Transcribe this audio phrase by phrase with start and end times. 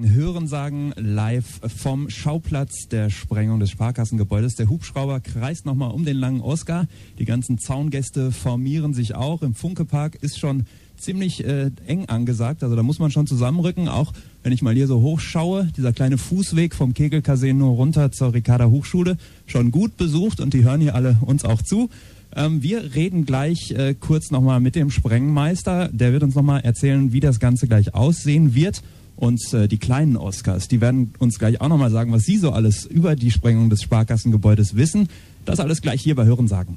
[0.00, 4.54] Hören sagen live vom Schauplatz der Sprengung des Sparkassengebäudes.
[4.54, 6.86] Der Hubschrauber kreist nochmal um den langen Oscar.
[7.18, 9.42] Die ganzen Zaungäste formieren sich auch.
[9.42, 10.64] Im Funkepark ist schon
[10.96, 12.62] ziemlich äh, eng angesagt.
[12.62, 13.88] Also da muss man schon zusammenrücken.
[13.88, 18.70] Auch wenn ich mal hier so hochschaue, dieser kleine Fußweg vom Kegel-Casino runter zur Ricarda
[18.70, 21.90] Hochschule, schon gut besucht und die hören hier alle uns auch zu.
[22.34, 25.88] Ähm, wir reden gleich äh, kurz nochmal mit dem Sprengmeister.
[25.92, 28.82] Der wird uns nochmal erzählen, wie das Ganze gleich aussehen wird.
[29.16, 32.50] Und äh, die kleinen Oscars, die werden uns gleich auch nochmal sagen, was sie so
[32.50, 35.08] alles über die Sprengung des Sparkassengebäudes wissen.
[35.44, 36.76] Das alles gleich hier bei Hören sagen.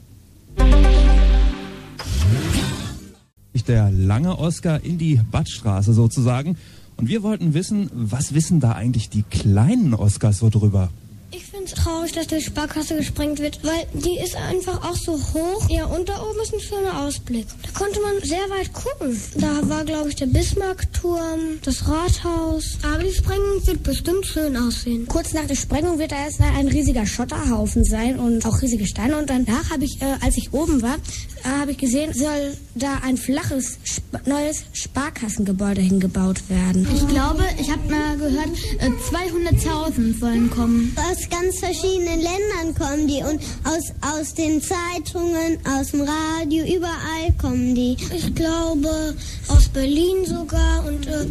[3.67, 6.55] Der lange Oscar in die Badstraße sozusagen.
[6.97, 10.91] Und wir wollten wissen, was wissen da eigentlich die kleinen Oscars so drüber?
[11.35, 15.19] Ich finde es traurig, dass die Sparkasse gesprengt wird, weil die ist einfach auch so
[15.33, 15.69] hoch.
[15.69, 17.45] Ja, und da oben ist ein schöner Ausblick.
[17.61, 19.21] Da konnte man sehr weit gucken.
[19.35, 22.77] Da war, glaube ich, der Bismarckturm, das Rathaus.
[22.83, 25.07] Aber die Sprengung wird bestimmt schön aussehen.
[25.07, 29.17] Kurz nach der Sprengung wird da erst ein riesiger Schotterhaufen sein und auch riesige Steine.
[29.17, 32.99] Und danach habe ich, äh, als ich oben war, äh, habe ich gesehen, soll da
[33.03, 36.87] ein flaches, sp neues Sparkassengebäude hingebaut werden.
[36.95, 40.95] Ich glaube, ich habe mal gehört, äh, 200.000 sollen kommen.
[41.25, 47.33] Aus ganz verschiedenen Ländern kommen die und aus, aus den Zeitungen, aus dem Radio, überall
[47.41, 47.97] kommen die.
[48.13, 49.15] Ich glaube,
[49.47, 51.25] aus Berlin sogar und äh,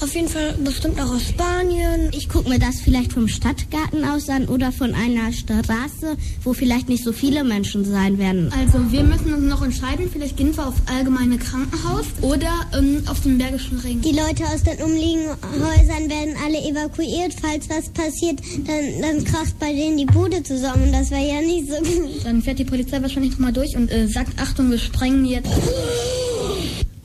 [0.00, 2.10] auf jeden Fall bestimmt auch aus Spanien.
[2.12, 6.88] Ich gucke mir das vielleicht vom Stadtgarten aus an oder von einer Straße, wo vielleicht
[6.88, 8.52] nicht so viele Menschen sein werden.
[8.58, 13.20] Also wir müssen uns noch entscheiden, vielleicht gehen wir auf allgemeine Krankenhaus oder ähm, auf
[13.22, 14.00] den Bergischen Ring.
[14.00, 17.34] Die Leute aus den umliegenden Häusern werden alle evakuiert.
[17.40, 20.92] Falls was passiert, dann, dann kracht bei denen die Bude zusammen.
[20.92, 22.24] Das wäre ja nicht so gut.
[22.24, 25.50] Dann fährt die Polizei wahrscheinlich nochmal durch und äh, sagt, Achtung, wir sprengen jetzt.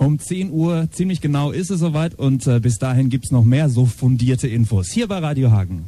[0.03, 3.45] Um 10 Uhr, ziemlich genau ist es soweit und äh, bis dahin gibt es noch
[3.45, 5.85] mehr so fundierte Infos hier bei Radio Hagen.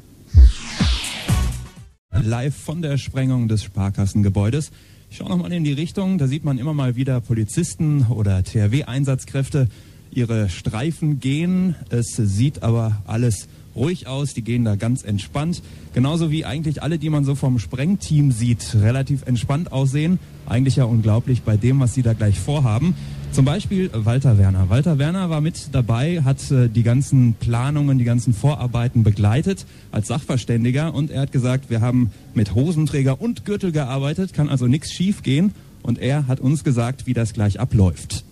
[2.23, 4.71] Live von der Sprengung des Sparkassengebäudes.
[5.09, 9.67] Ich schaue nochmal in die Richtung, da sieht man immer mal wieder Polizisten oder THW-Einsatzkräfte
[10.11, 11.75] ihre Streifen gehen.
[11.89, 15.61] Es sieht aber alles ruhig aus, die gehen da ganz entspannt.
[15.93, 20.19] Genauso wie eigentlich alle, die man so vom Sprengteam sieht, relativ entspannt aussehen.
[20.45, 22.95] Eigentlich ja unglaublich bei dem, was sie da gleich vorhaben.
[23.35, 24.69] Zum Beispiel Walter Werner.
[24.69, 30.07] Walter Werner war mit dabei, hat äh, die ganzen Planungen, die ganzen Vorarbeiten begleitet als
[30.07, 34.93] Sachverständiger und er hat gesagt, wir haben mit Hosenträger und Gürtel gearbeitet, kann also nichts
[34.93, 35.51] schief gehen
[35.83, 38.23] und er hat uns gesagt, wie das gleich abläuft.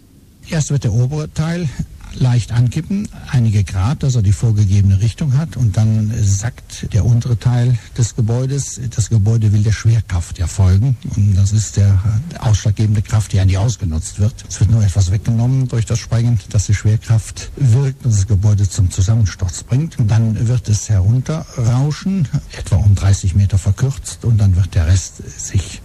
[0.50, 1.68] Erst wird der obere Teil
[2.16, 7.38] leicht ankippen, einige Grad, dass er die vorgegebene Richtung hat und dann sackt der untere
[7.38, 8.79] Teil des Gebäudes.
[8.96, 12.00] Das Gebäude will der Schwerkraft ja folgen und das ist der
[12.40, 14.34] ausschlaggebende Kraft, die ja nicht ausgenutzt wird.
[14.47, 18.68] Es wird nur etwas weggenommen durch das Sprengen, dass die Schwerkraft wirkt und das Gebäude
[18.68, 20.00] zum Zusammensturz bringt.
[20.00, 25.18] Und dann wird es herunterrauschen, etwa um 30 Meter verkürzt und dann wird der Rest
[25.40, 25.81] sich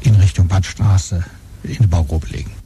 [0.00, 1.24] in Richtung Badstraße
[1.64, 2.61] in die Baugrube legen.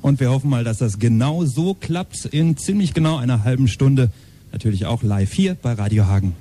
[0.00, 4.10] Und wir hoffen mal, dass das genau so klappt in ziemlich genau einer halben Stunde.
[4.52, 6.34] Natürlich auch live hier bei Radio Hagen.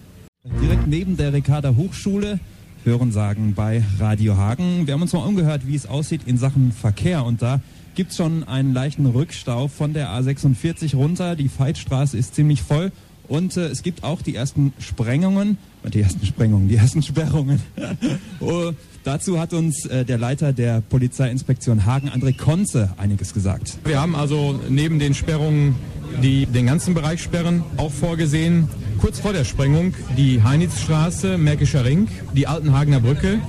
[0.61, 2.39] Direkt neben der Ricarda Hochschule
[2.83, 4.87] hören sagen bei Radio Hagen.
[4.87, 7.25] Wir haben uns mal umgehört, wie es aussieht in Sachen Verkehr.
[7.25, 7.59] Und da
[7.95, 11.35] gibt es schon einen leichten Rückstau von der A46 runter.
[11.35, 12.91] Die Veitstraße ist ziemlich voll.
[13.27, 15.57] Und äh, es gibt auch die ersten Sprengungen,
[15.93, 17.61] die ersten Sprengungen, die ersten Sperrungen.
[19.07, 23.77] dazu hat uns äh, der Leiter der Polizeiinspektion Hagen, André Konze, einiges gesagt.
[23.85, 25.75] Wir haben also neben den Sperrungen,
[26.21, 28.67] die den ganzen Bereich sperren, auch vorgesehen,
[28.99, 33.39] kurz vor der Sprengung die Heinitzstraße, Märkischer Ring, die Altenhagener Brücke,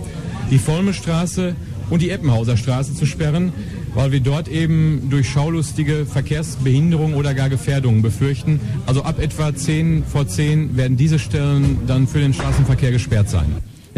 [0.50, 1.56] die Vollmestraße
[1.91, 3.52] und die Eppenhauser Straße zu sperren
[3.94, 8.60] weil wir dort eben durch schaulustige Verkehrsbehinderung oder gar Gefährdungen befürchten.
[8.86, 13.47] Also ab etwa 10 vor 10 werden diese Stellen dann für den Straßenverkehr gesperrt sein.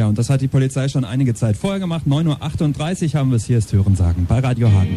[0.01, 2.07] Ja, und das hat die Polizei schon einige Zeit vorher gemacht.
[2.07, 4.97] 9.38 Uhr haben wir es hier ist Hören sagen bei Radio Hagen.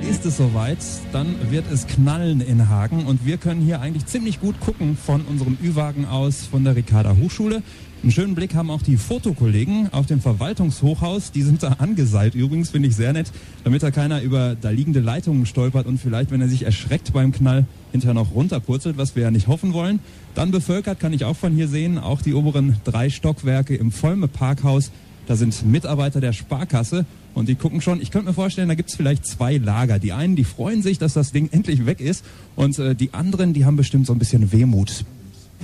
[0.00, 0.78] Ist es soweit,
[1.12, 5.20] dann wird es knallen in Hagen und wir können hier eigentlich ziemlich gut gucken von
[5.30, 7.62] unserem Ü-Wagen aus von der Ricarda Hochschule.
[8.04, 11.32] Einen schönen Blick haben auch die Fotokollegen auf dem Verwaltungshochhaus.
[11.32, 13.32] Die sind da angeseilt übrigens, finde ich sehr nett,
[13.64, 17.32] damit da keiner über da liegende Leitungen stolpert und vielleicht, wenn er sich erschreckt beim
[17.32, 20.00] Knall, hinterher noch runterpurzelt, was wir ja nicht hoffen wollen.
[20.34, 24.28] Dann bevölkert, kann ich auch von hier sehen, auch die oberen drei Stockwerke im Vollme
[24.28, 24.90] Parkhaus.
[25.26, 28.02] Da sind Mitarbeiter der Sparkasse und die gucken schon.
[28.02, 29.98] Ich könnte mir vorstellen, da gibt es vielleicht zwei Lager.
[29.98, 32.22] Die einen, die freuen sich, dass das Ding endlich weg ist
[32.54, 35.06] und äh, die anderen, die haben bestimmt so ein bisschen Wehmut.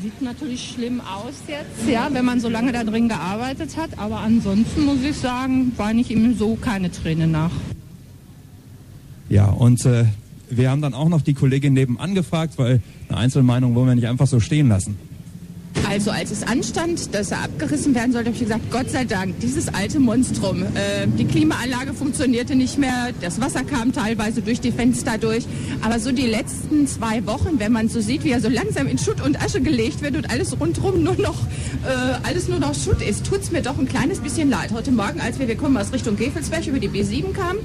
[0.02, 3.98] Sieht natürlich schlimm aus jetzt, ja, wenn man so lange da drin gearbeitet hat.
[3.98, 7.50] Aber ansonsten muss ich sagen, war nicht ihm so keine Träne nach.
[9.28, 10.06] Ja, und äh,
[10.48, 14.08] wir haben dann auch noch die Kollegin nebenan gefragt, weil eine Einzelmeinung wollen wir nicht
[14.08, 14.96] einfach so stehen lassen.
[15.88, 19.40] Also als es anstand, dass er abgerissen werden sollte, habe ich gesagt, Gott sei Dank,
[19.40, 20.62] dieses alte Monstrum.
[20.62, 25.46] Äh, die Klimaanlage funktionierte nicht mehr, das Wasser kam teilweise durch die Fenster durch.
[25.82, 28.98] Aber so die letzten zwei Wochen, wenn man so sieht, wie er so langsam in
[28.98, 31.42] Schutt und Asche gelegt wird und alles rundherum nur noch,
[31.84, 34.70] äh, alles nur noch Schutt ist, tut es mir doch ein kleines bisschen leid.
[34.72, 37.58] Heute Morgen, als wir, wir kommen aus Richtung Gefelsberg über die B7 kamen,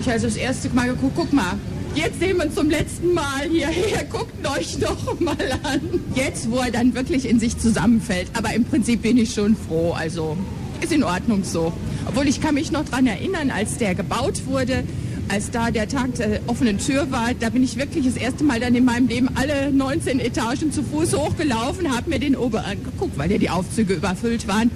[0.00, 1.54] ich also das erste Mal geguckt, guck mal,
[1.96, 4.04] Jetzt sehen wir uns zum letzten Mal hierher.
[4.04, 5.80] Guckt euch doch mal an.
[6.14, 8.28] Jetzt, wo er dann wirklich in sich zusammenfällt.
[8.34, 9.94] Aber im Prinzip bin ich schon froh.
[9.98, 10.36] Also
[10.82, 11.72] ist in Ordnung so.
[12.06, 14.84] Obwohl ich kann mich noch daran erinnern, als der gebaut wurde,
[15.28, 18.60] als da der Tag der offenen Tür war, da bin ich wirklich das erste Mal
[18.60, 23.16] dann in meinem Leben alle 19 Etagen zu Fuß hochgelaufen, habe mir den Ober angeguckt,
[23.16, 24.70] weil ja die Aufzüge überfüllt waren.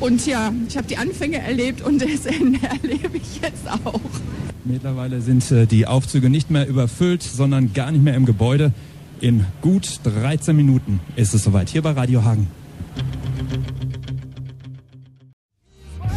[0.00, 4.00] Und ja, ich habe die Anfänge erlebt und das Ende erlebe ich jetzt auch.
[4.68, 8.72] Mittlerweile sind äh, die Aufzüge nicht mehr überfüllt, sondern gar nicht mehr im Gebäude.
[9.20, 11.68] In gut 13 Minuten ist es soweit.
[11.68, 12.48] Hier bei Radio Hagen.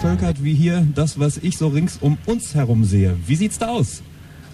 [0.02, 3.16] Völkert wie hier das, was ich so rings um uns herum sehe.
[3.28, 4.02] Wie sieht's da aus?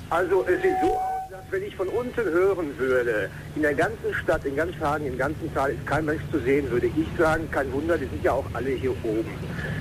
[0.10, 4.14] Also es sieht so aus, dass wenn ich von unten hören würde, in der ganzen
[4.24, 7.50] Stadt, in ganz Hagen, im ganzen Tal ist kein Mensch zu sehen, würde ich sagen,
[7.50, 9.30] kein Wunder, die sind ja auch alle hier oben.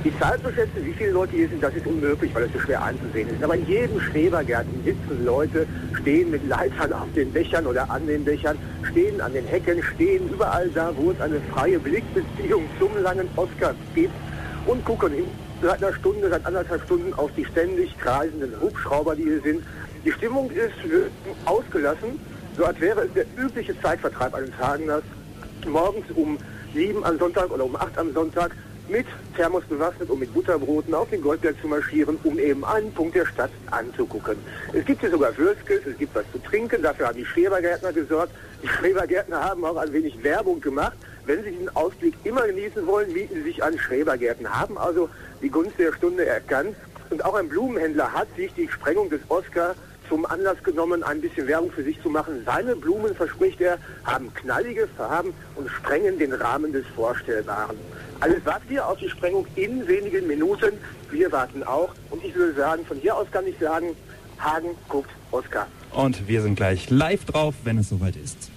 [0.04, 2.58] Die Zahl zu schätzen, wie viele Leute hier sind, das ist unmöglich, weil es so
[2.58, 3.42] schwer anzusehen ist.
[3.42, 5.66] Aber in jedem Schrebergarten sitzen Leute,
[5.98, 8.58] stehen mit Leitern auf den Dächern oder an den Dächern,
[8.90, 13.74] stehen an den Hecken, stehen überall da, wo es eine freie Blickbeziehung zum langen Oscar
[13.94, 14.12] gibt
[14.66, 15.10] und gucken
[15.62, 19.62] seit einer Stunde, seit anderthalb Stunden auf die ständig kreisenden Hubschrauber, die hier sind.
[20.04, 20.74] Die Stimmung ist
[21.46, 22.20] ausgelassen,
[22.58, 25.02] so als wäre es der übliche Zeitvertreib eines Hageners,
[25.66, 26.36] morgens um
[26.74, 28.54] sieben am Sonntag oder um acht am Sonntag
[28.88, 33.14] mit Thermos bewaffnet und mit Butterbroten auf den Goldberg zu marschieren, um eben einen Punkt
[33.14, 34.36] der Stadt anzugucken.
[34.72, 38.32] Es gibt hier sogar Würskes, es gibt was zu trinken, dafür haben die Schrebergärtner gesorgt.
[38.62, 40.96] Die Schrebergärtner haben auch ein wenig Werbung gemacht.
[41.26, 45.08] Wenn Sie diesen Ausblick immer genießen wollen, mieten Sie sich an Schrebergärten, haben also
[45.40, 46.76] die Gunst der Stunde erkannt.
[47.10, 49.75] Und auch ein Blumenhändler hat sich die Sprengung des Oscar
[50.08, 52.42] zum Anlass genommen, ein bisschen Werbung für sich zu machen.
[52.44, 57.76] Seine Blumen, verspricht er, haben knallige Farben und sprengen den Rahmen des Vorstellbaren.
[58.20, 60.72] Alles wartet hier auf die Sprengung in wenigen Minuten.
[61.11, 61.90] Wir warten auch.
[62.11, 63.88] Und ich würde sagen, von hier aus kann ich sagen,
[64.38, 65.66] Hagen guckt Oscar.
[65.93, 68.50] Und wir sind gleich live drauf, wenn es soweit ist.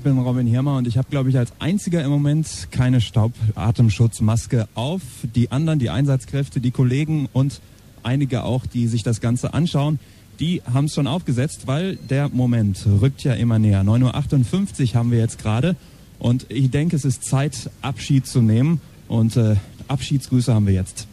[0.00, 4.66] Ich bin Robin Hirmer und ich habe, glaube ich, als einziger im Moment keine Staubatemschutzmaske
[4.74, 5.02] auf.
[5.34, 7.60] Die anderen, die Einsatzkräfte, die Kollegen und
[8.02, 9.98] einige auch, die sich das Ganze anschauen,
[10.40, 13.82] die haben es schon aufgesetzt, weil der Moment rückt ja immer näher.
[13.82, 15.76] 9.58 Uhr haben wir jetzt gerade
[16.18, 19.56] und ich denke, es ist Zeit, Abschied zu nehmen und äh,
[19.88, 21.08] Abschiedsgrüße haben wir jetzt.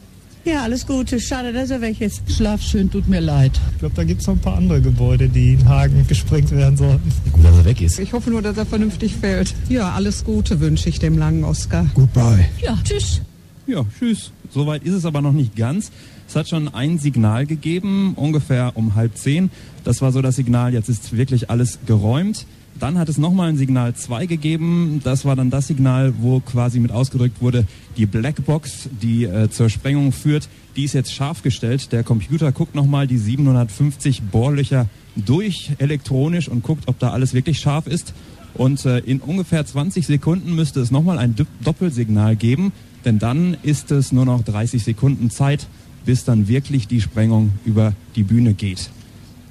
[0.47, 1.19] Ja, alles Gute.
[1.19, 2.21] Schade, dass er weg ist.
[2.31, 3.51] Schlaf schön, tut mir leid.
[3.73, 6.77] Ich glaube, da gibt es noch ein paar andere Gebäude, die in Hagen gesprengt werden
[6.77, 7.11] sollten.
[7.33, 7.99] Gut, dass er weg ist.
[7.99, 9.53] Ich hoffe nur, dass er vernünftig fällt.
[9.67, 11.85] Ja, alles Gute wünsche ich dem langen Oscar.
[11.95, 12.47] Goodbye.
[12.61, 13.19] Ja, tschüss.
[13.65, 14.31] Ja, tschüss.
[14.49, 15.91] Soweit ist es aber noch nicht ganz.
[16.29, 19.49] Es hat schon ein Signal gegeben, ungefähr um halb zehn.
[19.83, 22.45] Das war so das Signal, jetzt ist wirklich alles geräumt.
[22.79, 25.01] Dann hat es nochmal ein Signal 2 gegeben.
[25.03, 27.66] Das war dann das Signal, wo quasi mit ausgedrückt wurde,
[27.97, 31.92] die Blackbox, die äh, zur Sprengung führt, die ist jetzt scharf gestellt.
[31.92, 37.59] Der Computer guckt nochmal die 750 Bohrlöcher durch elektronisch und guckt, ob da alles wirklich
[37.59, 38.13] scharf ist.
[38.54, 42.71] Und äh, in ungefähr 20 Sekunden müsste es nochmal ein Doppelsignal geben,
[43.06, 45.68] denn dann ist es nur noch 30 Sekunden Zeit,
[46.06, 48.90] bis dann wirklich die Sprengung über die Bühne geht.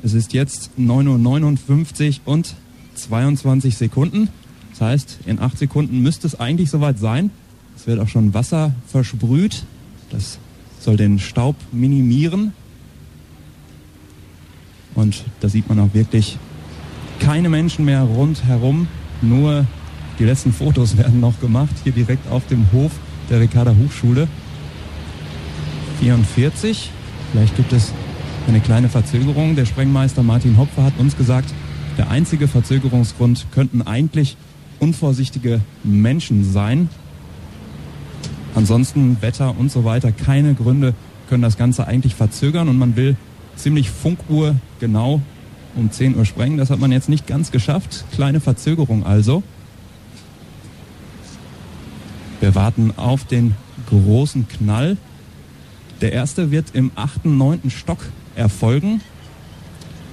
[0.03, 2.55] Es ist jetzt 9.59 Uhr und
[2.97, 4.29] 22 Sekunden.
[4.71, 7.31] Das heißt, in 8 Sekunden müsste es eigentlich soweit sein.
[7.77, 9.65] Es wird auch schon Wasser versprüht.
[10.11, 10.39] Das
[10.81, 12.53] soll den Staub minimieren.
[14.95, 16.39] Und da sieht man auch wirklich
[17.21, 18.89] keine Menschen mehr rundherum.
[19.23, 19.67] Nur
[20.19, 22.93] die letzten Fotos werden noch gemacht, hier direkt auf dem Hof
[23.31, 24.29] der Ricarda Hochschule.
[26.01, 26.91] 44.
[27.33, 27.93] Vielleicht gibt es
[28.49, 29.57] eine kleine Verzögerung.
[29.57, 31.53] Der Sprengmeister Martin Hopfer hat uns gesagt,
[31.99, 34.37] der einzige Verzögerungsgrund könnten eigentlich
[34.81, 36.89] unvorsichtige Menschen sein.
[38.55, 40.95] Ansonsten Wetter und so weiter, keine Gründe
[41.29, 43.17] können das Ganze eigentlich verzögern und man will
[43.57, 45.21] ziemlich Funkuhr genau
[45.75, 46.57] um 10 Uhr sprengen.
[46.57, 48.05] Das hat man jetzt nicht ganz geschafft.
[48.13, 49.43] Kleine Verzögerung also.
[52.41, 53.55] Wir warten auf den
[53.89, 54.97] großen Knall.
[56.01, 57.99] Der erste wird im achten, neunten Stock
[58.35, 59.01] erfolgen.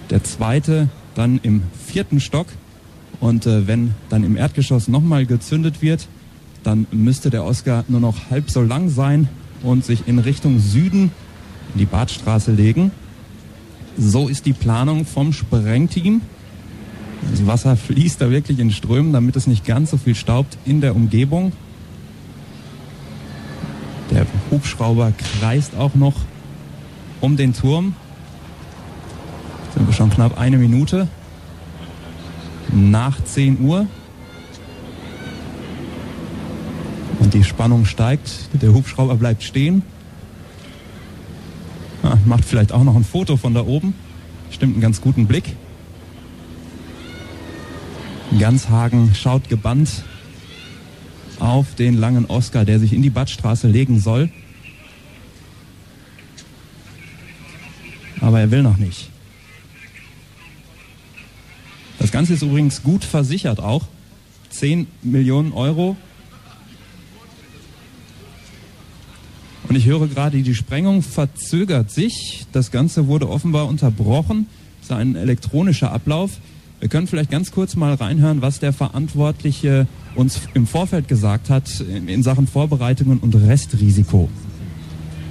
[0.10, 2.48] Der zweite dann im vierten Stock.
[3.20, 6.08] Und äh, wenn dann im Erdgeschoss nochmal gezündet wird,
[6.64, 9.28] dann müsste der Oscar nur noch halb so lang sein
[9.62, 11.12] und sich in Richtung Süden
[11.74, 12.92] in die Badstraße legen.
[13.98, 16.22] So ist die Planung vom Sprengteam.
[17.32, 20.82] Das Wasser fließt da wirklich in Strömen, damit es nicht ganz so viel staubt in
[20.82, 21.54] der Umgebung.
[24.12, 26.16] Der Hubschrauber kreist auch noch
[27.22, 27.96] um den Turm.
[29.92, 31.08] Schon knapp eine Minute
[32.72, 33.86] nach 10 Uhr.
[37.20, 38.50] Und die Spannung steigt.
[38.60, 39.84] Der Hubschrauber bleibt stehen.
[42.02, 43.94] Ah, macht vielleicht auch noch ein Foto von da oben.
[44.50, 45.56] Stimmt einen ganz guten Blick.
[48.40, 50.04] Ganzhagen schaut gebannt
[51.40, 54.30] auf den langen Oscar, der sich in die Badstraße legen soll.
[58.22, 59.12] Aber er will noch nicht.
[62.14, 63.88] Das Ganze ist übrigens gut versichert auch.
[64.52, 65.98] 10 Millionen Euro.
[69.68, 72.46] Und ich höre gerade, die Sprengung verzögert sich.
[72.52, 74.46] Das Ganze wurde offenbar unterbrochen.
[74.78, 76.38] Das ist ein elektronischer Ablauf.
[76.80, 81.80] Wir können vielleicht ganz kurz mal reinhören, was der Verantwortliche uns im Vorfeld gesagt hat
[81.80, 84.30] in Sachen Vorbereitungen und Restrisiko.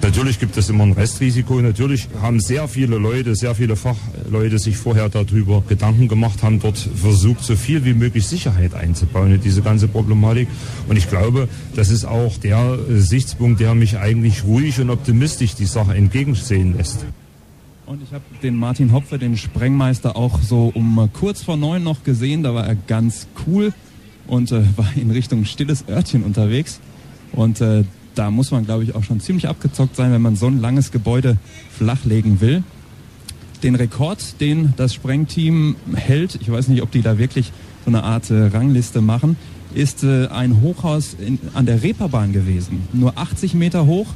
[0.02, 1.61] Natürlich gibt es immer ein Restrisiko.
[1.61, 6.76] Natürlich haben sehr viele Leute, sehr viele Fachleute sich vorher darüber Gedanken gemacht, haben dort
[6.76, 10.49] versucht, so viel wie möglich Sicherheit einzubauen in diese ganze Problematik.
[10.88, 15.66] Und ich glaube, das ist auch der Sichtspunkt, der mich eigentlich ruhig und optimistisch die
[15.66, 17.06] Sache entgegensehen lässt.
[17.87, 22.02] Und ich habe den Martin Hopfe, den Sprengmeister, auch so um kurz vor neun noch
[22.02, 22.42] gesehen.
[22.42, 23.73] Da war er ganz cool
[24.26, 26.80] und äh, war in Richtung stilles Örtchen unterwegs.
[27.32, 30.47] Und äh, da muss man, glaube ich, auch schon ziemlich abgezockt sein, wenn man so
[30.47, 31.37] ein langes Gebäude
[31.76, 32.62] flachlegen will.
[33.62, 37.52] Den Rekord, den das Sprengteam hält, ich weiß nicht, ob die da wirklich
[37.85, 39.37] so eine Art äh, Rangliste machen,
[39.75, 42.88] ist äh, ein Hochhaus in, an der Reeperbahn gewesen.
[42.92, 44.07] Nur 80 Meter hoch,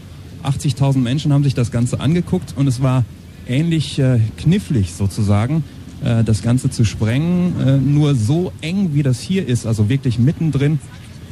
[0.44, 3.04] 80.000 Menschen haben sich das Ganze angeguckt und es war
[3.48, 5.64] ähnlich äh, knifflig sozusagen,
[6.04, 7.54] äh, das Ganze zu sprengen.
[7.60, 10.78] Äh, nur so eng wie das hier ist, also wirklich mittendrin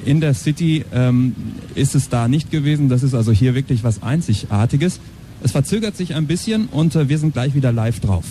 [0.04, 1.34] in der City, ähm,
[1.74, 2.88] ist es da nicht gewesen.
[2.88, 5.00] Das ist also hier wirklich was Einzigartiges.
[5.42, 8.24] Es verzögert sich ein bisschen und äh, wir sind gleich wieder live drauf.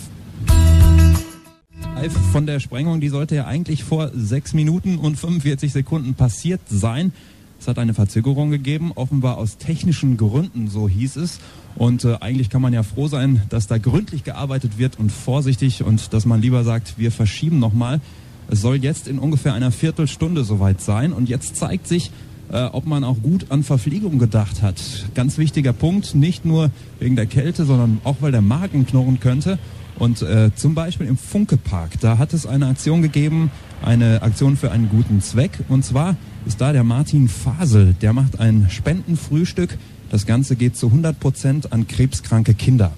[1.95, 6.61] Live von der Sprengung, die sollte ja eigentlich vor 6 Minuten und 45 Sekunden passiert
[6.69, 7.13] sein.
[7.59, 11.39] Es hat eine Verzögerung gegeben, offenbar aus technischen Gründen, so hieß es.
[11.75, 15.83] Und äh, eigentlich kann man ja froh sein, dass da gründlich gearbeitet wird und vorsichtig
[15.83, 18.01] und dass man lieber sagt, wir verschieben nochmal.
[18.49, 22.11] Es soll jetzt in ungefähr einer Viertelstunde soweit sein und jetzt zeigt sich,
[22.51, 24.75] äh, ob man auch gut an Verpflegung gedacht hat.
[25.15, 29.59] Ganz wichtiger Punkt, nicht nur wegen der Kälte, sondern auch weil der Magen knurren könnte.
[29.99, 33.51] Und äh, zum Beispiel im Funkepark, da hat es eine Aktion gegeben,
[33.83, 35.51] eine Aktion für einen guten Zweck.
[35.69, 39.77] Und zwar ist da der Martin Fasel, der macht ein Spendenfrühstück
[40.13, 42.91] das Ganze geht zu 100 Prozent an krebskranke Kinder.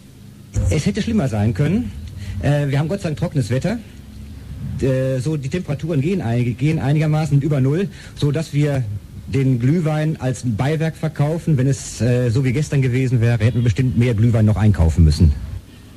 [0.70, 1.94] Es hätte schlimmer sein können.
[2.42, 3.80] Äh, wir haben Gott sei Dank trockenes Wetter.
[4.82, 6.22] Äh, so die Temperaturen gehen,
[6.58, 8.84] gehen einigermaßen über Null, so dass wir
[9.28, 11.58] den Glühwein als Beiwerk verkaufen.
[11.58, 15.04] Wenn es äh, so wie gestern gewesen wäre, hätten wir bestimmt mehr Glühwein noch einkaufen
[15.04, 15.34] müssen.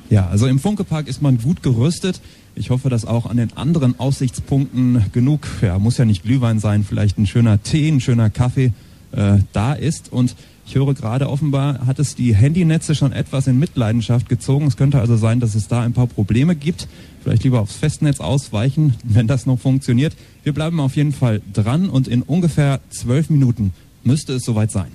[0.09, 2.19] Ja, also im Funkepark ist man gut gerüstet.
[2.55, 6.83] Ich hoffe, dass auch an den anderen Aussichtspunkten genug, ja, muss ja nicht Glühwein sein,
[6.83, 8.73] vielleicht ein schöner Tee, ein schöner Kaffee
[9.11, 10.11] äh, da ist.
[10.11, 10.35] Und
[10.69, 14.67] ich höre gerade, offenbar hat es die Handynetze schon etwas in Mitleidenschaft gezogen.
[14.67, 16.87] Es könnte also sein, dass es da ein paar Probleme gibt.
[17.23, 20.15] Vielleicht lieber aufs Festnetz ausweichen, wenn das noch funktioniert.
[20.43, 23.73] Wir bleiben auf jeden Fall dran und in ungefähr zwölf Minuten
[24.03, 24.91] müsste es soweit sein.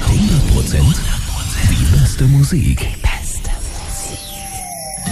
[0.00, 0.94] 100 Prozent
[1.68, 2.86] die beste Musik.
[3.02, 3.50] Beste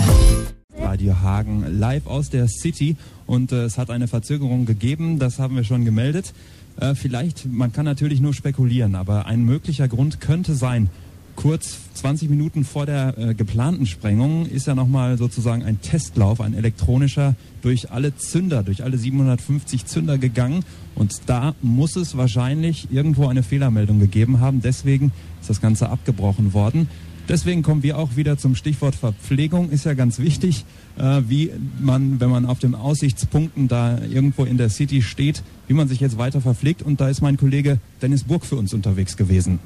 [0.06, 0.30] Musik.
[0.78, 5.56] Radio Hagen live aus der City und äh, es hat eine Verzögerung gegeben, das haben
[5.56, 6.32] wir schon gemeldet.
[6.80, 10.88] Äh, vielleicht, man kann natürlich nur spekulieren, aber ein möglicher Grund könnte sein,
[11.36, 16.54] kurz 20 Minuten vor der äh, geplanten Sprengung ist ja nochmal sozusagen ein Testlauf, ein
[16.54, 20.64] elektronischer, durch alle Zünder, durch alle 750 Zünder gegangen.
[20.94, 24.60] Und da muss es wahrscheinlich irgendwo eine Fehlermeldung gegeben haben.
[24.60, 26.88] Deswegen ist das Ganze abgebrochen worden.
[27.30, 29.70] Deswegen kommen wir auch wieder zum Stichwort Verpflegung.
[29.70, 30.64] Ist ja ganz wichtig,
[30.98, 35.74] äh, wie man, wenn man auf den Aussichtspunkten da irgendwo in der City steht, wie
[35.74, 36.82] man sich jetzt weiter verpflegt.
[36.82, 39.60] Und da ist mein Kollege Dennis Burg für uns unterwegs gewesen.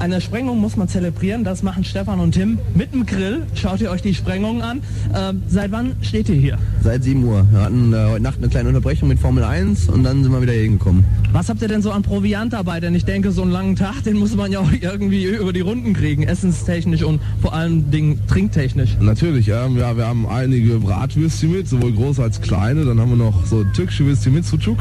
[0.00, 3.42] Eine Sprengung muss man zelebrieren, das machen Stefan und Tim mit dem Grill.
[3.54, 4.80] Schaut ihr euch die Sprengungen an.
[5.14, 6.58] Ähm, seit wann steht ihr hier?
[6.82, 7.46] Seit 7 Uhr.
[7.50, 10.40] Wir hatten äh, heute Nacht eine kleine Unterbrechung mit Formel 1 und dann sind wir
[10.40, 11.04] wieder hier gekommen.
[11.32, 12.80] Was habt ihr denn so an Proviant dabei?
[12.80, 15.60] Denn ich denke, so einen langen Tag, den muss man ja auch irgendwie über die
[15.60, 18.96] Runden kriegen, essenstechnisch und vor allem Dingen trinktechnisch.
[19.00, 19.66] Natürlich, ja.
[19.66, 19.96] ja.
[19.96, 22.84] Wir haben einige Bratwürstchen mit, sowohl große als kleine.
[22.84, 24.78] Dann haben wir noch so türkische Würstchen mit Sucuk.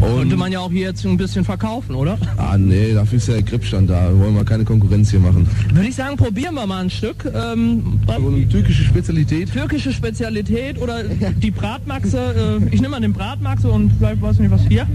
[0.00, 2.18] Könnte man ja auch hier jetzt ein bisschen verkaufen, oder?
[2.36, 4.08] Ah nee, dafür ist ja der Gripstand da.
[4.08, 5.48] Wir wollen mal keine Konkurrenz hier machen.
[5.72, 7.24] Würde ich sagen, probieren wir mal ein Stück.
[7.26, 9.52] Ähm, also eine türkische Spezialität?
[9.52, 12.60] Türkische Spezialität oder die Bratmaxe.
[12.62, 14.86] Äh, ich nehme mal den Bratmaxe und vielleicht weiß nicht was hier.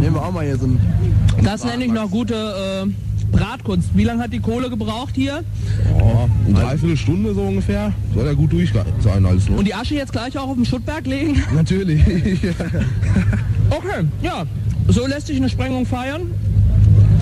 [0.00, 0.80] Nehmen wir auch mal hier so ein.
[1.42, 2.90] Das nenne ich noch gute äh,
[3.32, 3.90] Bratkunst.
[3.94, 5.44] Wie lange hat die Kohle gebraucht hier?
[6.00, 7.92] Oh, eine Dreiviertelstunde so ungefähr.
[8.14, 9.48] Soll ja gut durch sein alles.
[9.48, 9.56] Ne?
[9.56, 11.42] Und die Asche jetzt gleich auch auf den Schuttberg legen?
[11.54, 12.02] Natürlich.
[13.70, 14.44] okay, ja.
[14.88, 16.30] So lässt sich eine Sprengung feiern.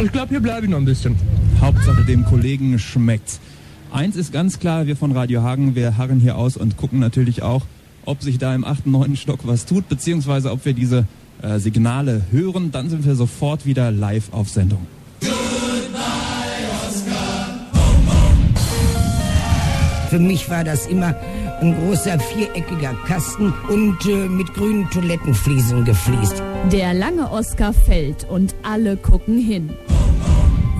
[0.02, 1.16] Ich glaube, hier bleibe ich noch ein bisschen.
[1.60, 3.40] Hauptsache dem Kollegen schmeckt's.
[3.92, 7.42] Eins ist ganz klar, wir von Radio Hagen, wir harren hier aus und gucken natürlich
[7.42, 7.62] auch,
[8.04, 11.06] ob sich da im achten, neunten Stock was tut, beziehungsweise ob wir diese
[11.42, 12.72] äh, Signale hören.
[12.72, 14.86] Dann sind wir sofort wieder live auf Sendung.
[20.08, 21.14] Für mich war das immer
[21.62, 26.42] ein großer viereckiger Kasten und äh, mit grünen Toilettenfliesen gefliest.
[26.72, 29.70] Der lange Oscar fällt und alle gucken hin.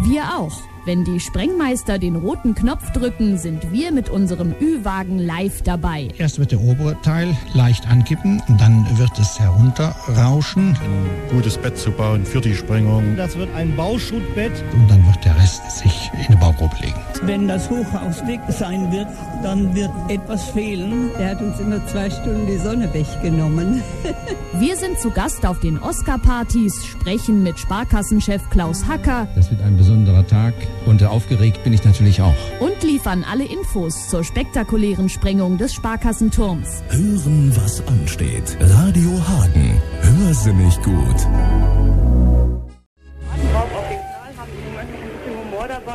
[0.05, 0.53] Wir auch.
[0.85, 6.09] Wenn die Sprengmeister den roten Knopf drücken, sind wir mit unserem Ü-Wagen live dabei.
[6.19, 10.77] Erst wird der obere Teil leicht ankippen, dann wird es herunterrauschen.
[10.83, 13.17] Ein gutes Bett zu bauen für die Sprengung.
[13.17, 14.53] Das wird ein Bauschuttbett.
[14.73, 17.01] Und dann wird der Rest sich in eine Baugrube legen.
[17.25, 19.07] Wenn das Hochhaus weg sein wird,
[19.45, 21.11] dann wird etwas fehlen.
[21.19, 23.81] Der hat uns immer zwei Stunden die Sonne weggenommen.
[24.59, 29.29] wir sind zu Gast auf den Oscar-Partys, sprechen mit Sparkassenchef Klaus Hacker.
[29.37, 30.55] Das wird ein besonderer Tag
[30.87, 32.35] und aufgeregt bin ich natürlich auch.
[32.59, 36.83] Und liefern alle Infos zur spektakulären Sprengung des Sparkassenturms.
[36.89, 38.57] Hören, was ansteht.
[38.61, 39.81] Radio Hagen.
[40.01, 41.92] Hörsinnig gut.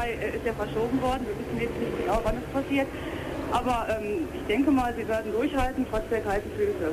[0.07, 1.25] Dabei ist ja verschoben worden.
[1.25, 2.87] Wir wissen jetzt nicht genau, wann es passiert.
[3.51, 6.91] Aber ähm, ich denke mal, sie werden durchhalten, trotz der kalten Füße.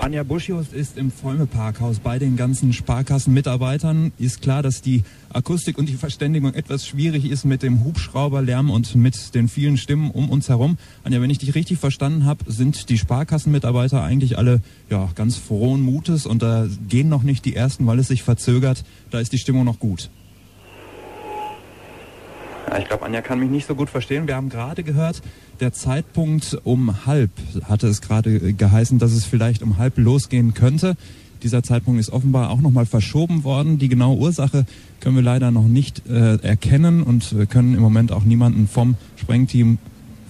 [0.00, 4.12] Anja Buschius ist im Vollme-Parkhaus bei den ganzen Sparkassenmitarbeitern.
[4.18, 8.94] Ist klar, dass die Akustik und die Verständigung etwas schwierig ist mit dem Hubschrauberlärm und
[8.94, 10.78] mit den vielen Stimmen um uns herum.
[11.02, 15.82] Anja, wenn ich dich richtig verstanden habe, sind die Sparkassenmitarbeiter eigentlich alle ja, ganz frohen
[15.82, 18.84] Mutes und da gehen noch nicht die ersten, weil es sich verzögert.
[19.10, 20.08] Da ist die Stimmung noch gut.
[22.78, 24.26] Ich glaube, Anja kann mich nicht so gut verstehen.
[24.26, 25.22] Wir haben gerade gehört,
[25.60, 27.30] der Zeitpunkt um halb
[27.64, 30.96] hatte es gerade geheißen, dass es vielleicht um halb losgehen könnte.
[31.42, 33.78] Dieser Zeitpunkt ist offenbar auch nochmal verschoben worden.
[33.78, 34.64] Die genaue Ursache
[35.00, 39.78] können wir leider noch nicht äh, erkennen und können im Moment auch niemanden vom Sprengteam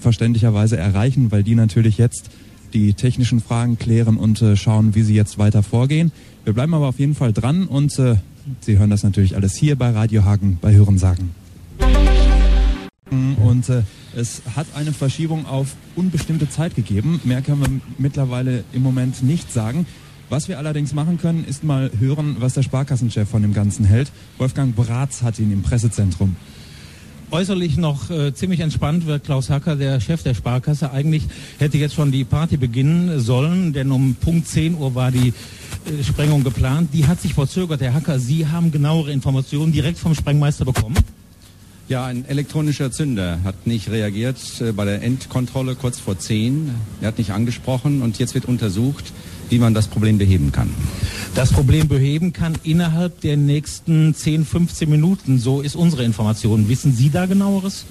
[0.00, 2.30] verständlicherweise erreichen, weil die natürlich jetzt
[2.72, 6.10] die technischen Fragen klären und äh, schauen, wie sie jetzt weiter vorgehen.
[6.42, 8.16] Wir bleiben aber auf jeden Fall dran und äh,
[8.60, 11.43] Sie hören das natürlich alles hier bei Radio Hagen bei Hörensagen.
[13.42, 13.82] Und äh,
[14.14, 17.20] es hat eine Verschiebung auf unbestimmte Zeit gegeben.
[17.24, 19.86] Mehr können wir mittlerweile im Moment nicht sagen.
[20.30, 24.10] Was wir allerdings machen können, ist mal hören, was der Sparkassenchef von dem Ganzen hält.
[24.38, 26.36] Wolfgang Bratz hat ihn im Pressezentrum
[27.34, 30.92] äußerlich noch äh, ziemlich entspannt wird Klaus Hacker, der Chef der Sparkasse.
[30.92, 31.24] Eigentlich
[31.58, 36.04] hätte jetzt schon die Party beginnen sollen, denn um Punkt 10 Uhr war die äh,
[36.04, 36.90] Sprengung geplant.
[36.92, 37.80] Die hat sich verzögert.
[37.80, 40.94] Herr Hacker, Sie haben genauere Informationen direkt vom Sprengmeister bekommen?
[41.86, 46.70] Ja, ein elektronischer Zünder hat nicht reagiert äh, bei der Endkontrolle kurz vor 10.
[47.02, 49.12] Er hat nicht angesprochen und jetzt wird untersucht,
[49.50, 50.70] wie man das Problem beheben kann.
[51.34, 55.38] Das Problem beheben kann innerhalb der nächsten 10, 15 Minuten.
[55.38, 56.70] So ist unsere Information.
[56.70, 57.84] Wissen Sie da genaueres?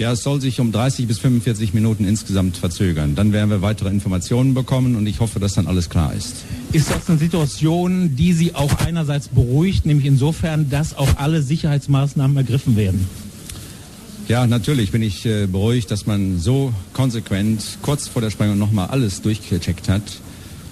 [0.00, 3.16] Ja, es soll sich um 30 bis 45 Minuten insgesamt verzögern.
[3.16, 6.36] Dann werden wir weitere Informationen bekommen und ich hoffe, dass dann alles klar ist.
[6.72, 12.34] Ist das eine Situation, die Sie auch einerseits beruhigt, nämlich insofern, dass auch alle Sicherheitsmaßnahmen
[12.34, 13.06] ergriffen werden?
[14.26, 18.88] Ja, natürlich bin ich äh, beruhigt, dass man so konsequent kurz vor der Sprengung nochmal
[18.88, 20.02] alles durchgecheckt hat.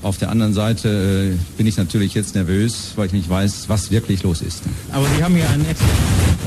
[0.00, 3.90] Auf der anderen Seite äh, bin ich natürlich jetzt nervös, weil ich nicht weiß, was
[3.90, 4.62] wirklich los ist.
[4.90, 5.86] Aber Sie haben hier einen extra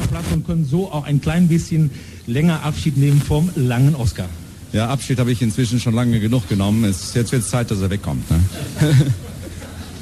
[0.10, 1.92] Platz und können so auch ein klein bisschen
[2.28, 4.28] länger Abschied nehmen vom langen Oscar.
[4.74, 6.86] Ja, Abschied habe ich inzwischen schon lange genug genommen.
[6.86, 8.30] Es, jetzt wird es Zeit, dass er wegkommt.
[8.32, 8.40] Ne?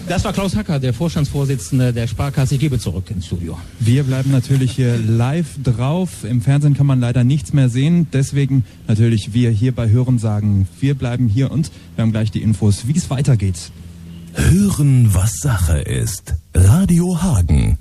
[0.09, 2.55] Das war Klaus Hacker, der Vorstandsvorsitzende der Sparkasse.
[2.55, 3.59] Ich gebe zurück ins Studio.
[3.79, 6.23] Wir bleiben natürlich hier live drauf.
[6.23, 8.07] Im Fernsehen kann man leider nichts mehr sehen.
[8.11, 12.41] Deswegen natürlich wir hier bei Hören sagen, wir bleiben hier und wir haben gleich die
[12.41, 13.69] Infos, wie es weitergeht.
[14.33, 16.33] Hören, was Sache ist.
[16.55, 17.77] Radio Hagen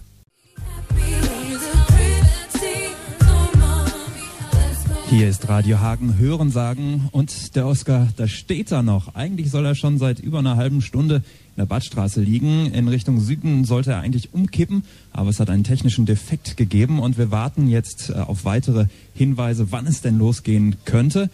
[5.10, 9.14] Hier ist Radio Hagen Hören sagen und der Oscar, da steht er noch.
[9.14, 12.66] Eigentlich soll er schon seit über einer halben Stunde in der Badstraße liegen.
[12.74, 17.16] In Richtung Süden sollte er eigentlich umkippen, aber es hat einen technischen Defekt gegeben und
[17.16, 21.30] wir warten jetzt äh, auf weitere Hinweise, wann es denn losgehen könnte.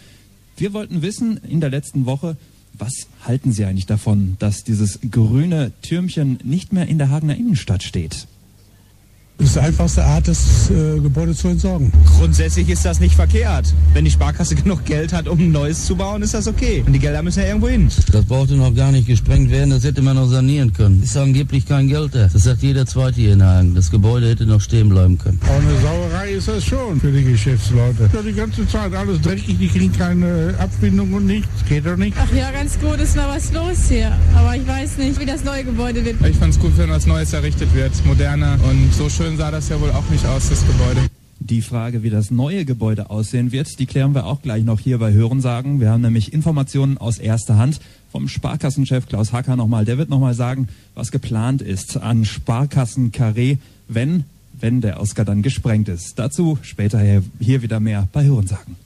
[0.56, 2.37] Wir wollten wissen in der letzten Woche,
[2.74, 7.82] was halten Sie eigentlich davon, dass dieses grüne Türmchen nicht mehr in der Hagener Innenstadt
[7.82, 8.28] steht?
[9.37, 11.92] Das ist die einfachste Art, das äh, Gebäude zu entsorgen.
[12.18, 13.75] Grundsätzlich ist das nicht verkehrt.
[13.92, 16.85] Wenn die Sparkasse genug Geld hat, um ein neues zu bauen, ist das okay.
[16.87, 17.88] Und die Gelder müssen ja irgendwo hin.
[18.12, 21.03] Das brauchte noch gar nicht gesprengt werden, das hätte man noch sanieren können.
[21.03, 22.29] Ist angeblich kein Geld da.
[22.33, 23.75] Das sagt jeder Zweite hier in Hagen.
[23.75, 25.40] Das Gebäude hätte noch stehen bleiben können.
[25.42, 28.11] Aber eine Sauerei ist das schon für die Geschäftsleute.
[28.12, 31.49] Ja, die ganze Zeit alles dreckig, die kriegen keine Abfindung und nichts.
[31.68, 32.16] Geht doch nicht.
[32.20, 34.16] Ach ja, ganz gut, ist noch was los hier.
[34.37, 36.25] Aber ich weiß nicht, wie das neue Gebäude wird.
[36.25, 39.70] Ich fand es gut, wenn was Neues errichtet wird, moderner und so schön sah das
[39.70, 41.00] ja wohl auch nicht aus, das Gebäude.
[41.40, 44.98] Die Frage, wie das neue Gebäude aussehen wird, die klären wir auch gleich noch hier
[44.98, 45.80] bei Hörensagen.
[45.80, 47.80] Wir haben nämlich Informationen aus erster Hand
[48.12, 49.87] vom Sparkassenchef Klaus Hacker nochmal.
[49.87, 53.58] Der wird nochmal sagen, was geplant ist an Sparkassen Carré,
[53.88, 54.24] wenn,
[54.60, 56.18] wenn der Oscar dann gesprengt ist.
[56.18, 57.00] Dazu später
[57.40, 58.76] hier wieder mehr bei Hörensagen.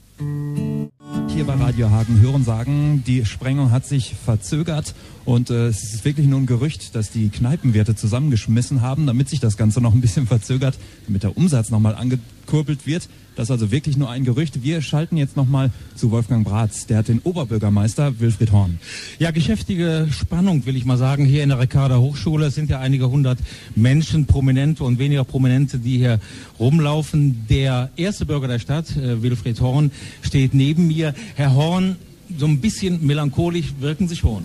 [1.28, 6.04] Hier bei Radio Hagen hören sagen, die Sprengung hat sich verzögert und äh, es ist
[6.06, 10.00] wirklich nur ein Gerücht, dass die Kneipenwerte zusammengeschmissen haben, damit sich das Ganze noch ein
[10.00, 13.08] bisschen verzögert, damit der Umsatz nochmal angekurbelt wird.
[13.36, 14.64] Das ist also wirklich nur ein Gerücht.
[14.64, 16.86] Wir schalten jetzt nochmal zu Wolfgang Bratz.
[16.86, 18.80] Der hat den Oberbürgermeister Wilfried Horn.
[19.20, 21.24] Ja, geschäftige Spannung, will ich mal sagen.
[21.24, 23.38] Hier in der Ricarda Hochschule Es sind ja einige hundert
[23.76, 26.18] Menschen, Prominente und weniger Prominente, die hier
[26.58, 27.46] rumlaufen.
[27.48, 31.14] Der erste Bürger der Stadt, äh, Wilfried Horn, steht neben mir.
[31.34, 31.96] Herr Horn,
[32.36, 34.44] so ein bisschen melancholisch wirken Sie schon.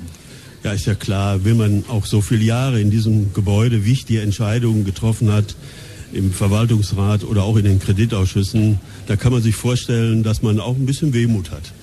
[0.63, 4.85] Ja, ist ja klar, wenn man auch so viele Jahre in diesem Gebäude wichtige Entscheidungen
[4.85, 5.55] getroffen hat,
[6.13, 10.75] im Verwaltungsrat oder auch in den Kreditausschüssen, da kann man sich vorstellen, dass man auch
[10.75, 11.73] ein bisschen Wehmut hat.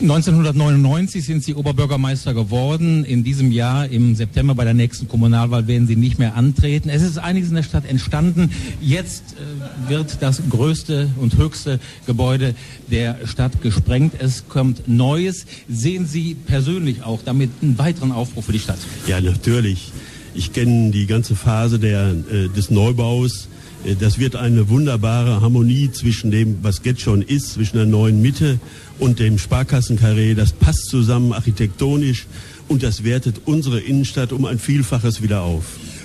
[0.00, 3.04] 1999 sind Sie Oberbürgermeister geworden.
[3.04, 6.88] In diesem Jahr, im September bei der nächsten Kommunalwahl, werden Sie nicht mehr antreten.
[6.88, 8.50] Es ist einiges in der Stadt entstanden.
[8.80, 12.54] Jetzt äh, wird das größte und höchste Gebäude
[12.90, 14.14] der Stadt gesprengt.
[14.18, 15.46] Es kommt Neues.
[15.68, 18.78] Sehen Sie persönlich auch damit einen weiteren Aufbruch für die Stadt?
[19.06, 19.92] Ja, natürlich.
[20.34, 23.48] Ich kenne die ganze Phase der, äh, des Neubaus.
[23.84, 28.22] Äh, das wird eine wunderbare Harmonie zwischen dem, was jetzt schon ist, zwischen der neuen
[28.22, 28.58] Mitte
[28.98, 30.34] und dem Sparkassenkarree.
[30.34, 32.26] Das passt zusammen architektonisch
[32.68, 35.64] und das wertet unsere Innenstadt um ein Vielfaches wieder auf.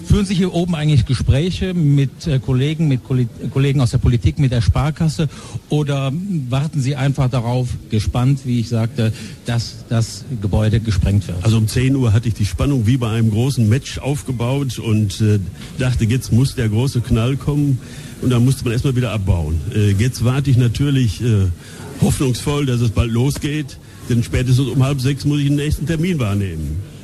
[0.09, 3.01] Führen Sie hier oben eigentlich Gespräche mit äh, Kollegen, mit
[3.53, 5.29] Kollegen aus der Politik, mit der Sparkasse
[5.69, 6.11] oder
[6.49, 9.13] warten Sie einfach darauf, gespannt, wie ich sagte,
[9.45, 11.37] dass das Gebäude gesprengt wird?
[11.43, 15.21] Also um 10 Uhr hatte ich die Spannung wie bei einem großen Match aufgebaut und
[15.21, 15.39] äh,
[15.77, 17.77] dachte, jetzt muss der große Knall kommen
[18.23, 19.61] und dann musste man erstmal wieder abbauen.
[19.75, 21.21] Äh, jetzt warte ich natürlich
[22.01, 23.77] hoffnungsvoll, dass es bald losgeht,
[24.09, 26.98] denn spätestens um halb sechs muss ich den nächsten Termin wahrnehmen.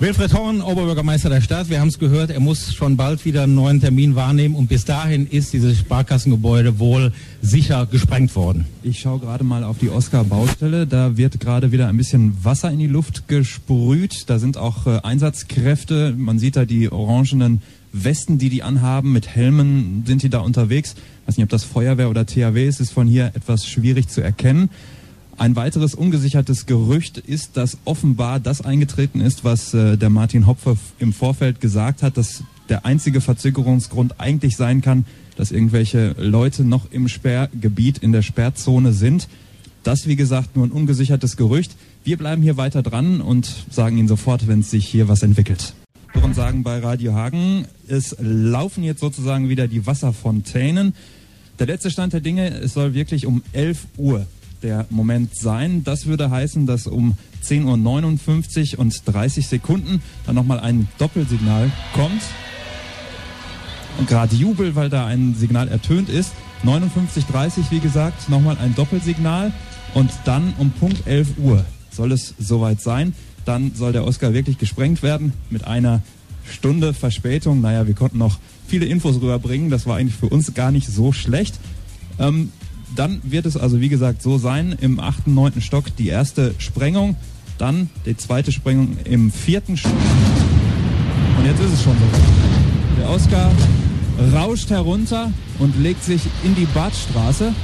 [0.00, 3.54] Wilfried Horn, Oberbürgermeister der Stadt, wir haben es gehört, er muss schon bald wieder einen
[3.54, 8.64] neuen Termin wahrnehmen und bis dahin ist dieses Sparkassengebäude wohl sicher gesprengt worden.
[8.82, 12.78] Ich schaue gerade mal auf die Oscar-Baustelle, da wird gerade wieder ein bisschen Wasser in
[12.78, 17.60] die Luft gesprüht, da sind auch äh, Einsatzkräfte, man sieht da die orangenen
[17.92, 20.94] Westen, die die anhaben, mit Helmen sind die da unterwegs.
[20.94, 24.22] Ich weiß nicht, ob das Feuerwehr oder THW ist, ist von hier etwas schwierig zu
[24.22, 24.70] erkennen.
[25.40, 30.76] Ein weiteres ungesichertes Gerücht ist, dass offenbar das eingetreten ist, was äh, der Martin Hopfer
[30.98, 36.90] im Vorfeld gesagt hat, dass der einzige Verzögerungsgrund eigentlich sein kann, dass irgendwelche Leute noch
[36.90, 39.28] im Sperrgebiet, in der Sperrzone sind.
[39.82, 41.74] Das, wie gesagt, nur ein ungesichertes Gerücht.
[42.04, 45.72] Wir bleiben hier weiter dran und sagen Ihnen sofort, wenn sich hier was entwickelt.
[46.22, 50.92] Und sagen bei Radio Hagen, es laufen jetzt sozusagen wieder die Wasserfontänen.
[51.58, 54.26] Der letzte Stand der Dinge, es soll wirklich um 11 Uhr
[54.62, 55.84] der Moment sein.
[55.84, 62.22] Das würde heißen, dass um 10.59 Uhr und 30 Sekunden dann nochmal ein Doppelsignal kommt.
[64.06, 66.32] Gerade Jubel, weil da ein Signal ertönt ist.
[66.64, 69.52] 59.30 wie gesagt, nochmal ein Doppelsignal.
[69.94, 73.14] Und dann um Punkt 11 Uhr soll es soweit sein.
[73.44, 76.02] Dann soll der Oscar wirklich gesprengt werden mit einer
[76.48, 77.60] Stunde Verspätung.
[77.60, 79.70] Naja, wir konnten noch viele Infos rüberbringen.
[79.70, 81.58] Das war eigentlich für uns gar nicht so schlecht.
[82.18, 82.52] Ähm,
[82.96, 87.16] dann wird es also wie gesagt so sein, im achten, neunten Stock die erste Sprengung,
[87.58, 89.92] dann die zweite Sprengung im vierten Stock.
[91.38, 93.00] Und jetzt ist es schon so.
[93.00, 93.50] Der Oscar
[94.34, 97.54] rauscht herunter und legt sich in die Badstraße.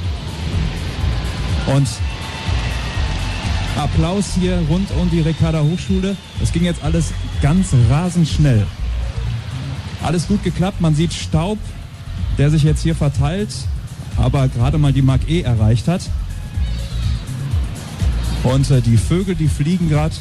[1.75, 1.87] Und
[3.77, 6.15] Applaus hier rund um die Ricarda Hochschule.
[6.39, 8.65] Das ging jetzt alles ganz rasend schnell.
[10.01, 10.81] Alles gut geklappt.
[10.81, 11.59] Man sieht Staub,
[12.37, 13.49] der sich jetzt hier verteilt
[14.17, 16.01] aber gerade mal die Mark E erreicht hat.
[18.43, 20.15] Und äh, die Vögel, die fliegen gerade.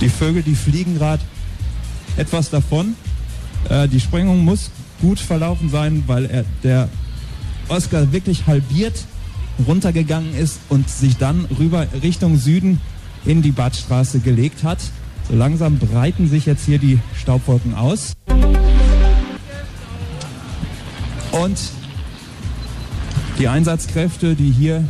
[0.00, 1.22] Die Vögel, die fliegen gerade
[2.16, 2.94] etwas davon.
[3.68, 6.88] Äh, die Sprengung muss gut verlaufen sein, weil er, der
[7.68, 9.04] Oscar wirklich halbiert
[9.66, 12.80] runtergegangen ist und sich dann rüber Richtung Süden
[13.24, 14.78] in die Badstraße gelegt hat.
[15.28, 18.12] So langsam breiten sich jetzt hier die Staubwolken aus.
[21.32, 21.58] Und
[23.38, 24.84] die Einsatzkräfte, die hier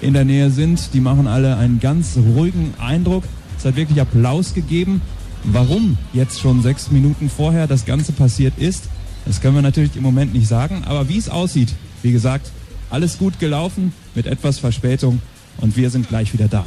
[0.00, 3.24] in der Nähe sind, die machen alle einen ganz ruhigen Eindruck.
[3.58, 5.00] Es hat wirklich Applaus gegeben.
[5.44, 8.84] Warum jetzt schon sechs Minuten vorher das Ganze passiert ist,
[9.26, 10.84] das können wir natürlich im Moment nicht sagen.
[10.84, 12.50] Aber wie es aussieht, wie gesagt,
[12.90, 15.20] alles gut gelaufen mit etwas Verspätung
[15.58, 16.66] und wir sind gleich wieder da.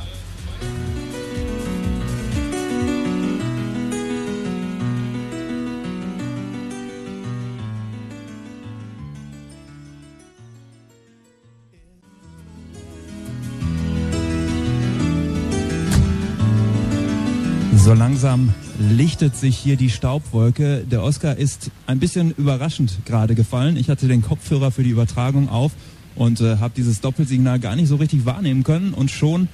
[17.88, 20.84] So langsam lichtet sich hier die Staubwolke.
[20.92, 23.78] Der Oscar ist ein bisschen überraschend gerade gefallen.
[23.78, 25.72] Ich hatte den Kopfhörer für die Übertragung auf
[26.14, 29.48] und äh, habe dieses Doppelsignal gar nicht so richtig wahrnehmen können und schon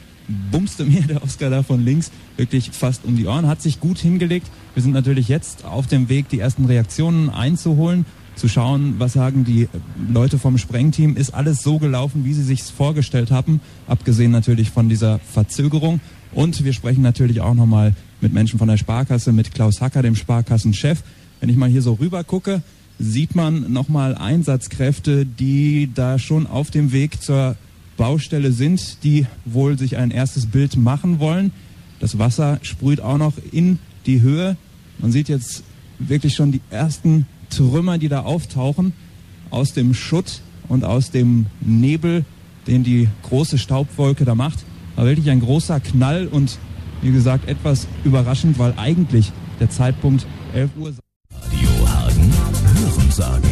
[0.50, 4.00] bumste mir der Oscar da von links wirklich fast um die Ohren, hat sich gut
[4.00, 4.48] hingelegt.
[4.74, 8.04] Wir sind natürlich jetzt auf dem Weg, die ersten Reaktionen einzuholen,
[8.36, 9.70] zu schauen, was sagen die
[10.12, 11.18] Leute vom Sprengteam.
[11.18, 16.02] Ist alles so gelaufen, wie sie sich vorgestellt haben, abgesehen natürlich von dieser Verzögerung.
[16.32, 20.16] Und wir sprechen natürlich auch nochmal mit Menschen von der Sparkasse, mit Klaus Hacker, dem
[20.16, 21.04] Sparkassenchef.
[21.40, 22.64] Wenn ich mal hier so rüber gucke,
[22.98, 27.58] sieht man nochmal Einsatzkräfte, die da schon auf dem Weg zur
[27.98, 31.52] Baustelle sind, die wohl sich ein erstes Bild machen wollen.
[32.00, 34.56] Das Wasser sprüht auch noch in die Höhe.
[35.00, 35.64] Man sieht jetzt
[36.00, 38.94] wirklich schon die ersten Trümmer, die da auftauchen
[39.50, 42.24] aus dem Schutt und aus dem Nebel,
[42.68, 44.60] den die große Staubwolke da macht.
[44.96, 46.58] War wirklich ein großer Knall und
[47.04, 50.94] wie gesagt etwas überraschend, weil eigentlich der Zeitpunkt 11 Uhr.
[51.32, 52.34] Radio Hagen,
[52.74, 53.50] Hören sagen.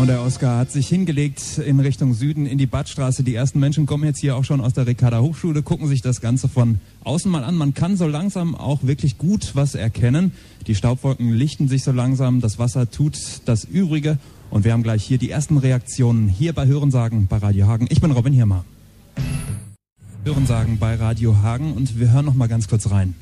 [0.00, 3.22] Und der Oscar hat sich hingelegt in Richtung Süden in die Badstraße.
[3.22, 6.20] Die ersten Menschen kommen jetzt hier auch schon aus der Ricarda Hochschule, gucken sich das
[6.20, 7.54] Ganze von außen mal an.
[7.54, 10.32] Man kann so langsam auch wirklich gut was erkennen.
[10.66, 14.18] Die Staubwolken lichten sich so langsam, das Wasser tut das Übrige.
[14.50, 17.86] Und wir haben gleich hier die ersten Reaktionen hier bei Hörensagen bei Radio Hagen.
[17.88, 18.64] Ich bin Robin Hirmer.
[20.24, 23.14] Hörensagen bei Radio Hagen und wir hören noch mal ganz kurz rein.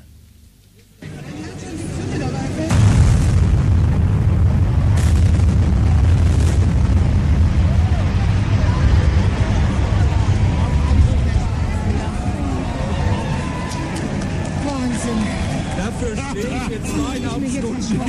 [14.65, 15.23] Wahnsinn.
[15.77, 18.03] Dafür stehe ich jetzt zweieinhalb Stunden.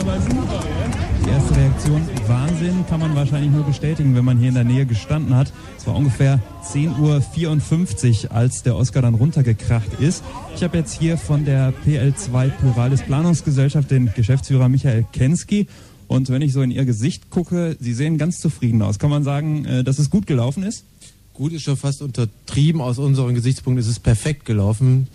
[0.00, 1.10] Aber super, ja?
[1.22, 4.86] Die erste Reaktion, Wahnsinn, kann man wahrscheinlich nur bestätigen, wenn man hier in der Nähe
[4.86, 5.52] gestanden hat.
[5.80, 10.22] Es war ungefähr 10.54 Uhr, als der Oscar dann runtergekracht ist.
[10.54, 15.68] Ich habe jetzt hier von der PL2 Pluralis Planungsgesellschaft den Geschäftsführer Michael Kensky.
[16.06, 18.98] Und wenn ich so in Ihr Gesicht gucke, Sie sehen ganz zufrieden aus.
[18.98, 20.84] Kann man sagen, äh, dass es gut gelaufen ist?
[21.32, 22.82] Gut ist schon fast untertrieben.
[22.82, 25.08] Aus unseren Gesichtspunkten ist es perfekt gelaufen.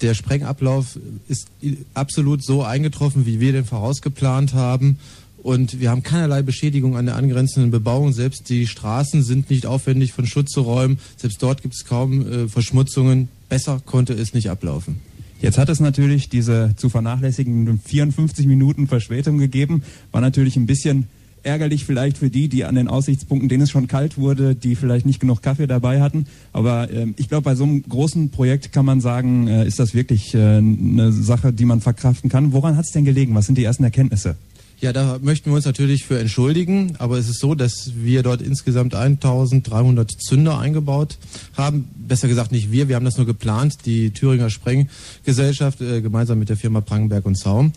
[0.00, 1.48] Der Sprengablauf ist
[1.94, 5.00] absolut so eingetroffen, wie wir den vorausgeplant haben.
[5.42, 8.12] Und wir haben keinerlei Beschädigung an der angrenzenden Bebauung.
[8.12, 10.98] Selbst die Straßen sind nicht aufwendig von Schutt zu räumen.
[11.16, 13.28] Selbst dort gibt es kaum äh, Verschmutzungen.
[13.48, 15.00] Besser konnte es nicht ablaufen.
[15.40, 19.82] Jetzt hat es natürlich diese zu vernachlässigenden 54 Minuten Verspätung gegeben.
[20.12, 21.08] War natürlich ein bisschen
[21.42, 25.06] ärgerlich vielleicht für die, die an den Aussichtspunkten, denen es schon kalt wurde, die vielleicht
[25.06, 26.26] nicht genug Kaffee dabei hatten.
[26.52, 29.92] Aber ähm, ich glaube, bei so einem großen Projekt kann man sagen, äh, ist das
[29.92, 32.52] wirklich äh, eine Sache, die man verkraften kann.
[32.52, 33.34] Woran hat es denn gelegen?
[33.34, 34.36] Was sind die ersten Erkenntnisse?
[34.82, 38.42] Ja, da möchten wir uns natürlich für entschuldigen, aber es ist so, dass wir dort
[38.42, 41.18] insgesamt 1300 Zünder eingebaut
[41.56, 41.88] haben.
[42.08, 46.48] Besser gesagt nicht wir, wir haben das nur geplant, die Thüringer Sprenggesellschaft äh, gemeinsam mit
[46.48, 47.70] der Firma Prangenberg und Zaum.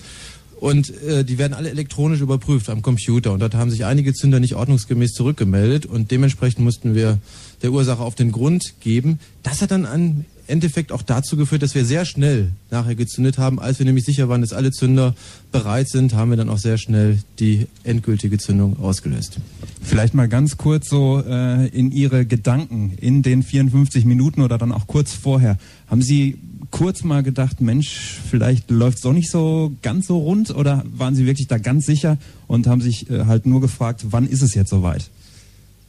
[0.59, 3.33] Und äh, die werden alle elektronisch überprüft am Computer.
[3.33, 5.85] Und dort haben sich einige Zünder nicht ordnungsgemäß zurückgemeldet.
[5.85, 7.19] Und dementsprechend mussten wir
[7.61, 9.19] der Ursache auf den Grund geben.
[9.43, 13.59] Das hat dann an Endeffekt auch dazu geführt, dass wir sehr schnell nachher gezündet haben.
[13.59, 15.15] Als wir nämlich sicher waren, dass alle Zünder
[15.51, 19.39] bereit sind, haben wir dann auch sehr schnell die endgültige Zündung ausgelöst.
[19.81, 24.71] Vielleicht mal ganz kurz so äh, in Ihre Gedanken in den 54 Minuten oder dann
[24.71, 25.57] auch kurz vorher.
[25.87, 26.37] Haben Sie
[26.71, 31.15] kurz mal gedacht, Mensch, vielleicht läuft es doch nicht so ganz so rund oder waren
[31.15, 34.55] Sie wirklich da ganz sicher und haben sich äh, halt nur gefragt, wann ist es
[34.55, 35.09] jetzt soweit?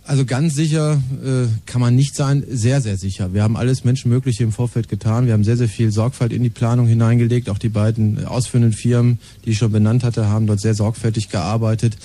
[0.07, 3.35] Also ganz sicher äh, kann man nicht sein, sehr, sehr sicher.
[3.35, 5.27] Wir haben alles Menschenmögliche im Vorfeld getan.
[5.27, 7.51] Wir haben sehr, sehr viel Sorgfalt in die Planung hineingelegt.
[7.51, 11.97] Auch die beiden ausführenden Firmen, die ich schon benannt hatte, haben dort sehr sorgfältig gearbeitet.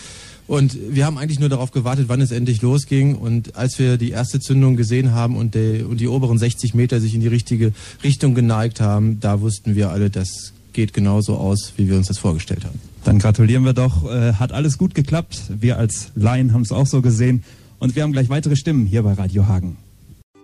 [0.47, 3.13] Und wir haben eigentlich nur darauf gewartet, wann es endlich losging.
[3.13, 6.99] Und als wir die erste Zündung gesehen haben und, die, und die oberen 60 Meter
[6.99, 7.71] sich in die richtige
[8.03, 12.17] Richtung geneigt haben, da wussten wir alle, das geht genauso aus, wie wir uns das
[12.17, 12.79] vorgestellt haben.
[13.03, 14.11] Dann gratulieren wir doch.
[14.11, 15.39] Äh, hat alles gut geklappt.
[15.59, 17.43] Wir als Laien haben es auch so gesehen.
[17.81, 19.75] Und wir haben gleich weitere Stimmen hier bei Radio Hagen.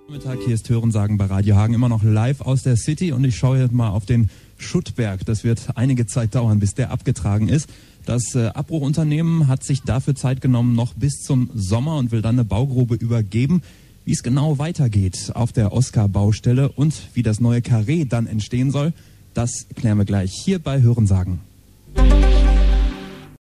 [0.10, 3.38] Mittag hier ist Hörensagen bei Radio Hagen immer noch live aus der City und ich
[3.38, 5.24] schaue jetzt mal auf den Schuttberg.
[5.24, 7.70] Das wird einige Zeit dauern, bis der abgetragen ist.
[8.08, 12.40] Das äh, Abbruchunternehmen hat sich dafür Zeit genommen, noch bis zum Sommer und will dann
[12.40, 13.62] eine Baugrube übergeben.
[14.04, 18.94] Wie es genau weitergeht auf der Oscar-Baustelle und wie das neue Carré dann entstehen soll,
[19.36, 21.40] das klären wir gleich hier bei Hörensagen.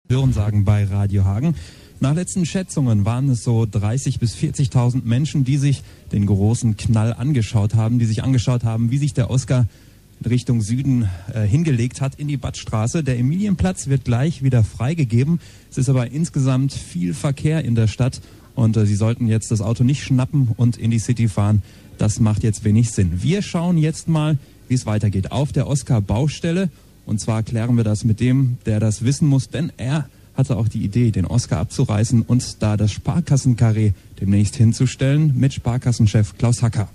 [0.09, 1.57] Hörensagen bei Radio Hagen.
[2.03, 5.83] Nach letzten Schätzungen waren es so 30.000 bis 40.000 Menschen, die sich
[6.13, 9.67] den großen Knall angeschaut haben, die sich angeschaut haben, wie sich der Oscar
[10.25, 13.05] Richtung Süden äh, hingelegt hat in die Badstraße.
[13.05, 15.41] Der Emilienplatz wird gleich wieder freigegeben.
[15.71, 18.23] Es ist aber insgesamt viel Verkehr in der Stadt
[18.55, 21.63] und äh, Sie sollten jetzt das Auto nicht schnappen und in die City fahren.
[21.99, 23.23] Das macht jetzt wenig Sinn.
[23.23, 26.71] Wir schauen jetzt mal, wie es weitergeht auf der Oscar-Baustelle.
[27.05, 30.69] Und zwar klären wir das mit dem, der das wissen muss, denn er hatte auch
[30.69, 36.89] die Idee, den Oscar abzureißen und da das Sparkassenkarree demnächst hinzustellen mit Sparkassenchef Klaus Hacker.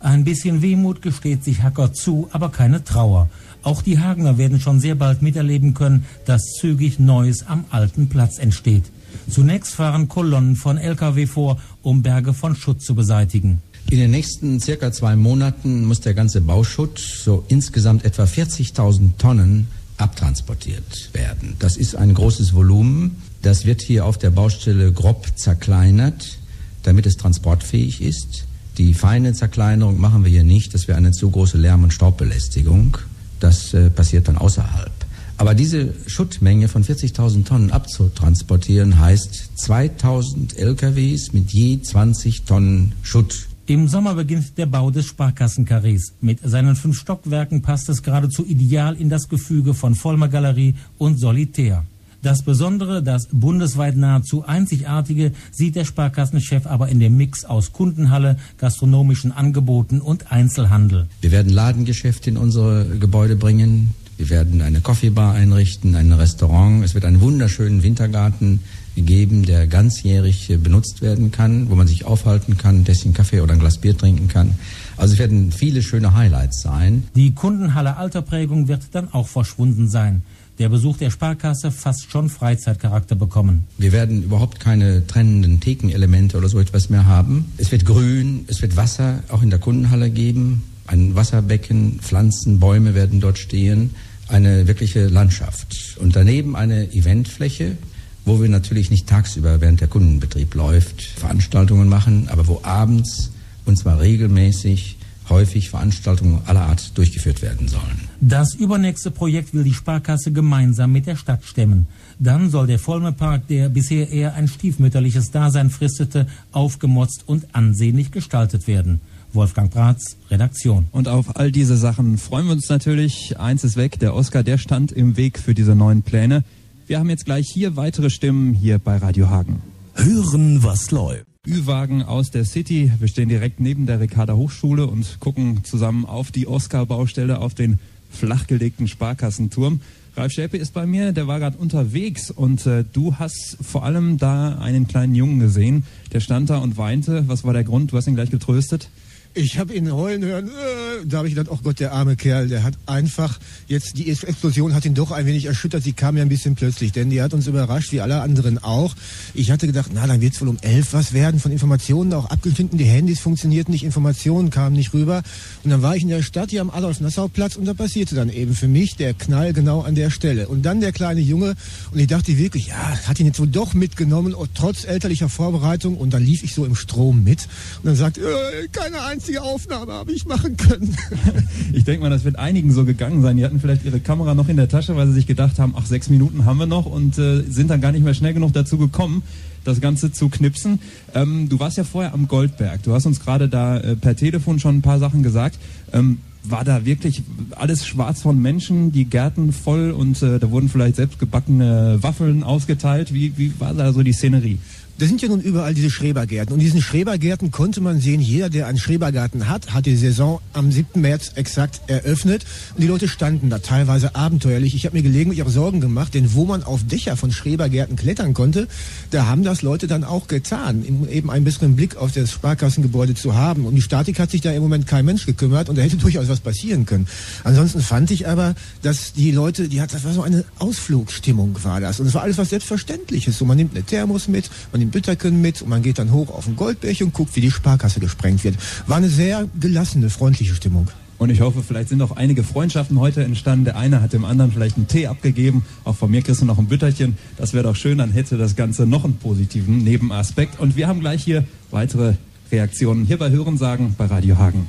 [0.00, 3.30] Ein bisschen Wehmut gesteht sich Hacker zu, aber keine Trauer.
[3.62, 8.38] Auch die Hagener werden schon sehr bald miterleben können, dass zügig Neues am alten Platz
[8.38, 8.84] entsteht.
[9.30, 13.62] Zunächst fahren Kolonnen von Lkw vor, um Berge von Schutt zu beseitigen.
[13.90, 19.68] In den nächsten circa zwei Monaten muss der ganze Bauschutt, so insgesamt etwa 40.000 Tonnen,
[19.96, 21.56] abtransportiert werden.
[21.58, 23.22] Das ist ein großes Volumen.
[23.42, 26.38] Das wird hier auf der Baustelle grob zerkleinert,
[26.82, 28.44] damit es transportfähig ist.
[28.78, 30.74] Die feine Zerkleinerung machen wir hier nicht.
[30.74, 32.98] Das wäre eine zu große Lärm- und Staubbelästigung.
[33.38, 34.92] Das äh, passiert dann außerhalb.
[35.36, 43.48] Aber diese Schuttmenge von 40.000 Tonnen abzutransportieren heißt 2000 LKWs mit je 20 Tonnen Schutt
[43.66, 46.12] im Sommer beginnt der Bau des Sparkassenkarrees.
[46.20, 51.18] Mit seinen fünf Stockwerken passt es geradezu ideal in das Gefüge von Vollmer Galerie und
[51.18, 51.84] Solitär.
[52.20, 58.36] Das Besondere, das bundesweit nahezu einzigartige, sieht der Sparkassenchef aber in dem Mix aus Kundenhalle,
[58.58, 61.06] gastronomischen Angeboten und Einzelhandel.
[61.20, 63.94] Wir werden Ladengeschäfte in unsere Gebäude bringen.
[64.16, 66.84] Wir werden eine Coffeebar einrichten, ein Restaurant.
[66.84, 68.60] Es wird einen wunderschönen Wintergarten
[69.02, 73.40] geben, der ganzjährig äh, benutzt werden kann, wo man sich aufhalten kann, ein Tässchen Kaffee
[73.40, 74.54] oder ein Glas Bier trinken kann.
[74.96, 77.04] Also es werden viele schöne Highlights sein.
[77.14, 80.22] Die Kundenhalle Alterprägung wird dann auch verschwunden sein.
[80.60, 83.64] Der Besuch der Sparkasse fast schon Freizeitcharakter bekommen.
[83.76, 87.52] Wir werden überhaupt keine trennenden Thekenelemente oder so etwas mehr haben.
[87.56, 90.62] Es wird grün, es wird Wasser auch in der Kundenhalle geben.
[90.86, 93.90] Ein Wasserbecken, Pflanzen, Bäume werden dort stehen.
[94.28, 95.96] Eine wirkliche Landschaft.
[95.98, 97.76] Und daneben eine Eventfläche,
[98.24, 103.30] wo wir natürlich nicht tagsüber, während der Kundenbetrieb läuft, Veranstaltungen machen, aber wo abends,
[103.64, 104.96] und zwar regelmäßig,
[105.28, 108.08] häufig Veranstaltungen aller Art durchgeführt werden sollen.
[108.20, 111.86] Das übernächste Projekt will die Sparkasse gemeinsam mit der Stadt stemmen.
[112.18, 118.66] Dann soll der Vollmerpark, der bisher eher ein stiefmütterliches Dasein fristete, aufgemotzt und ansehnlich gestaltet
[118.66, 119.00] werden.
[119.32, 120.86] Wolfgang Bratz, Redaktion.
[120.92, 123.38] Und auf all diese Sachen freuen wir uns natürlich.
[123.38, 126.44] Eins ist weg, der Oscar, der stand im Weg für diese neuen Pläne.
[126.86, 129.62] Wir haben jetzt gleich hier weitere Stimmen hier bei Radio Hagen.
[129.94, 131.24] Hören, was läuft.
[131.46, 132.92] Ü-Wagen aus der City.
[132.98, 137.78] Wir stehen direkt neben der Ricarda Hochschule und gucken zusammen auf die Oscar-Baustelle, auf den
[138.10, 139.80] flachgelegten Sparkassenturm.
[140.14, 144.18] Ralf Schäpe ist bei mir, der war gerade unterwegs und äh, du hast vor allem
[144.18, 147.24] da einen kleinen Jungen gesehen, der stand da und weinte.
[147.28, 147.92] Was war der Grund?
[147.92, 148.90] Du hast ihn gleich getröstet.
[149.36, 150.46] Ich habe ihn heulen hören.
[150.46, 154.08] Äh, da habe ich gedacht, oh Gott, der arme Kerl, der hat einfach jetzt die
[154.08, 155.82] Explosion hat ihn doch ein wenig erschüttert.
[155.82, 158.94] Sie kam ja ein bisschen plötzlich, denn die hat uns überrascht, wie alle anderen auch.
[159.34, 161.40] Ich hatte gedacht, na, dann wird es wohl um elf was werden.
[161.40, 162.78] Von Informationen auch abgeschnitten.
[162.78, 165.24] Die Handys funktionierten nicht, Informationen kamen nicht rüber.
[165.64, 168.54] Und dann war ich in der Stadt hier am Adolf-Nassau-Platz und da passierte dann eben
[168.54, 170.46] für mich der Knall genau an der Stelle.
[170.46, 171.56] Und dann der kleine Junge
[171.90, 175.96] und ich dachte wirklich, ja, hat ihn jetzt wohl doch mitgenommen, trotz elterlicher Vorbereitung.
[175.96, 178.22] Und dann lief ich so im Strom mit und dann sagt, äh,
[178.70, 180.94] keine einzige einzige Aufnahme habe ich machen können.
[181.72, 183.38] ich denke mal, das wird einigen so gegangen sein.
[183.38, 185.86] Die hatten vielleicht ihre Kamera noch in der Tasche, weil sie sich gedacht haben, ach,
[185.86, 188.76] sechs Minuten haben wir noch und äh, sind dann gar nicht mehr schnell genug dazu
[188.76, 189.22] gekommen,
[189.64, 190.78] das Ganze zu knipsen.
[191.14, 192.82] Ähm, du warst ja vorher am Goldberg.
[192.82, 195.58] Du hast uns gerade da äh, per Telefon schon ein paar Sachen gesagt.
[195.94, 197.22] Ähm, war da wirklich
[197.56, 202.42] alles schwarz von Menschen, die Gärten voll und äh, da wurden vielleicht selbst gebackene Waffeln
[202.42, 203.14] ausgeteilt.
[203.14, 204.58] Wie, wie war da so die Szenerie?
[204.96, 206.52] Da sind ja nun überall diese Schrebergärten.
[206.52, 210.70] Und diesen Schrebergärten konnte man sehen, jeder, der einen Schrebergarten hat, hat die Saison am
[210.70, 211.00] 7.
[211.00, 212.46] März exakt eröffnet.
[212.74, 214.74] Und die Leute standen da teilweise abenteuerlich.
[214.76, 218.34] Ich habe mir gelegentlich auch Sorgen gemacht, denn wo man auf Dächer von Schrebergärten klettern
[218.34, 218.68] konnte,
[219.10, 223.14] da haben das Leute dann auch getan, um eben einen besseren Blick auf das Sparkassengebäude
[223.14, 223.66] zu haben.
[223.66, 226.28] Und die Statik hat sich da im Moment kein Mensch gekümmert und da hätte durchaus
[226.28, 227.08] was passieren können.
[227.42, 231.80] Ansonsten fand ich aber, dass die Leute, die hat, das war so eine Ausflugsstimmung war
[231.80, 231.98] das.
[231.98, 233.36] Und es war alles was Selbstverständliches.
[233.36, 236.28] So, man nimmt eine Thermos mit, man nimmt Bütterken mit und man geht dann hoch
[236.28, 238.56] auf den Goldberg und guckt, wie die Sparkasse gesprengt wird.
[238.86, 240.88] War eine sehr gelassene, freundliche Stimmung.
[241.16, 243.64] Und ich hoffe, vielleicht sind auch einige Freundschaften heute entstanden.
[243.64, 245.64] Der eine hat dem anderen vielleicht einen Tee abgegeben.
[245.84, 247.16] Auch von mir kriegst du noch ein Bütterchen.
[247.38, 250.60] Das wäre doch schön, dann hätte das Ganze noch einen positiven Nebenaspekt.
[250.60, 252.14] Und wir haben gleich hier weitere
[252.52, 254.66] Reaktionen hier bei Hörensagen bei Radio Hagen.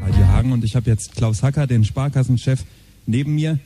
[0.00, 2.64] Radio Hagen und ich habe jetzt Klaus Hacker, den Sparkassenchef,
[3.06, 3.58] neben mir.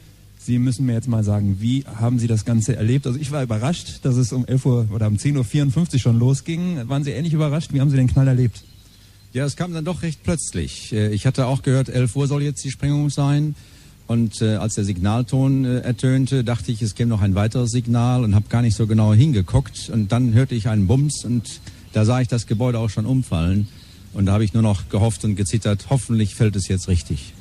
[0.49, 3.07] Sie müssen mir jetzt mal sagen, wie haben Sie das Ganze erlebt?
[3.07, 6.89] Also ich war überrascht, dass es um 11 Uhr oder um 10.54 Uhr schon losging.
[6.89, 7.75] Waren Sie ähnlich überrascht?
[7.75, 8.65] Wie haben Sie den Knall erlebt?
[9.35, 10.91] Ja, es kam dann doch recht plötzlich.
[10.95, 13.57] Äh, Ich hatte auch gehört, 11 Uhr soll jetzt die Sprengung sein.
[14.07, 18.25] Und äh, als der Signalton äh, ertönte, dachte ich, es käme noch ein weiteres Signal
[18.25, 19.91] und habe gar nicht so genau hingeguckt.
[19.93, 21.61] Und dann hörte ich einen Bums und
[21.93, 23.69] da sah ich das Gebäude auch schon umfallen.
[24.15, 27.35] Und da habe ich nur noch gehofft und gezittert, hoffentlich fällt es jetzt richtig.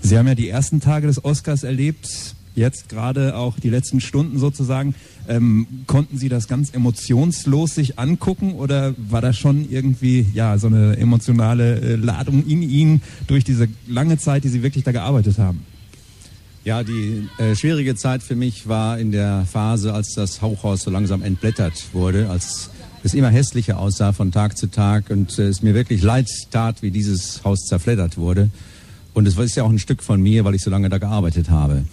[0.00, 4.38] Sie haben ja die ersten Tage des Oscars erlebt, jetzt gerade auch die letzten Stunden
[4.38, 4.94] sozusagen.
[5.28, 10.66] Ähm, konnten Sie das ganz emotionslos sich angucken oder war da schon irgendwie ja so
[10.66, 15.38] eine emotionale äh, Ladung in Ihnen durch diese lange Zeit, die Sie wirklich da gearbeitet
[15.38, 15.64] haben?
[16.64, 20.90] Ja, die äh, schwierige Zeit für mich war in der Phase, als das Hochhaus so
[20.90, 22.70] langsam entblättert wurde, als
[23.02, 26.80] es immer hässlicher aussah von Tag zu Tag und äh, es mir wirklich leid tat,
[26.80, 28.48] wie dieses Haus zerfleddert wurde.
[29.12, 31.50] Und es ist ja auch ein Stück von mir, weil ich so lange da gearbeitet
[31.50, 31.84] habe.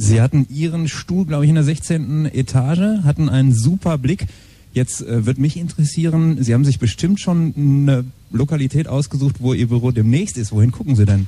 [0.00, 2.26] Sie hatten Ihren Stuhl, glaube ich, in der 16.
[2.26, 4.26] Etage, hatten einen super Blick.
[4.72, 9.66] Jetzt äh, wird mich interessieren, Sie haben sich bestimmt schon eine Lokalität ausgesucht, wo Ihr
[9.66, 10.52] Büro demnächst ist.
[10.52, 11.26] Wohin gucken Sie denn?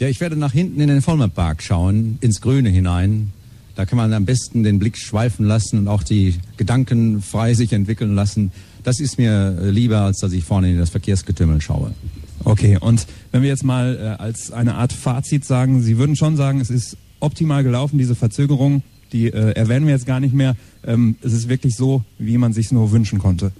[0.00, 3.30] Ja, ich werde nach hinten in den Vollmerpark schauen, ins Grüne hinein.
[3.76, 7.72] Da kann man am besten den Blick schweifen lassen und auch die Gedanken frei sich
[7.72, 8.50] entwickeln lassen.
[8.82, 11.94] Das ist mir äh, lieber, als dass ich vorne in das Verkehrsgetümmel schaue.
[12.42, 16.36] Okay, und wenn wir jetzt mal äh, als eine Art Fazit sagen, Sie würden schon
[16.36, 20.56] sagen, es ist optimal gelaufen, diese Verzögerung, die äh, erwähnen wir jetzt gar nicht mehr.
[20.84, 23.52] Ähm, es ist wirklich so, wie man sich nur wünschen konnte.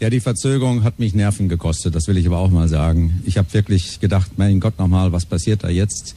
[0.00, 3.22] Ja, die Verzögerung hat mich Nerven gekostet, das will ich aber auch mal sagen.
[3.26, 6.14] Ich habe wirklich gedacht, mein Gott nochmal, was passiert da jetzt?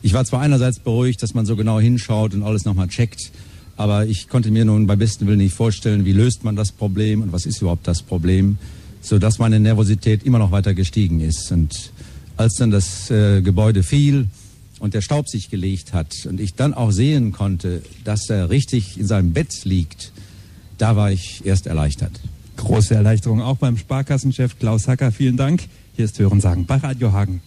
[0.00, 3.32] Ich war zwar einerseits beruhigt, dass man so genau hinschaut und alles nochmal checkt,
[3.76, 7.22] aber ich konnte mir nun beim besten Willen nicht vorstellen, wie löst man das Problem
[7.22, 8.58] und was ist überhaupt das Problem,
[9.00, 11.52] sodass meine Nervosität immer noch weiter gestiegen ist.
[11.52, 11.92] Und
[12.36, 14.28] als dann das äh, Gebäude fiel
[14.78, 18.98] und der Staub sich gelegt hat und ich dann auch sehen konnte, dass er richtig
[18.98, 20.12] in seinem Bett liegt,
[20.78, 22.20] da war ich erst erleichtert.
[22.56, 25.12] Große Erleichterung auch beim Sparkassenchef Klaus Hacker.
[25.12, 25.68] Vielen Dank.
[25.94, 27.40] Hier ist Hörensagen bei Radio Hagen.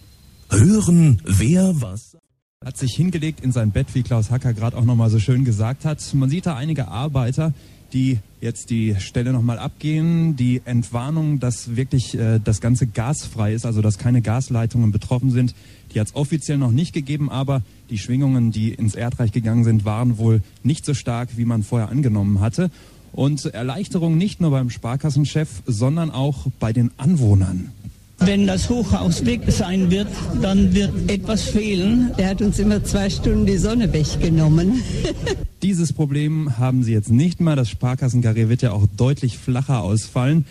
[0.50, 2.16] Hören, wer was
[2.64, 5.84] hat sich hingelegt in sein Bett, wie Klaus Hacker gerade auch nochmal so schön gesagt
[5.84, 6.02] hat.
[6.14, 7.52] Man sieht da einige Arbeiter,
[7.92, 10.36] die jetzt die Stelle nochmal abgehen.
[10.36, 15.54] Die Entwarnung, dass wirklich äh, das Ganze gasfrei ist, also dass keine Gasleitungen betroffen sind,
[15.94, 19.84] die hat es offiziell noch nicht gegeben, aber die Schwingungen, die ins Erdreich gegangen sind,
[19.84, 22.70] waren wohl nicht so stark, wie man vorher angenommen hatte.
[23.12, 27.70] Und Erleichterung nicht nur beim Sparkassenchef, sondern auch bei den Anwohnern.
[28.18, 30.06] Wenn das Hochhaus weg sein wird,
[30.40, 32.12] dann wird etwas fehlen.
[32.16, 34.82] Der hat uns immer zwei Stunden die Sonne weggenommen.
[35.62, 37.54] Dieses Problem haben Sie jetzt nicht mehr.
[37.54, 40.44] Das Sparkassenkarree wird ja auch deutlich flacher ausfallen.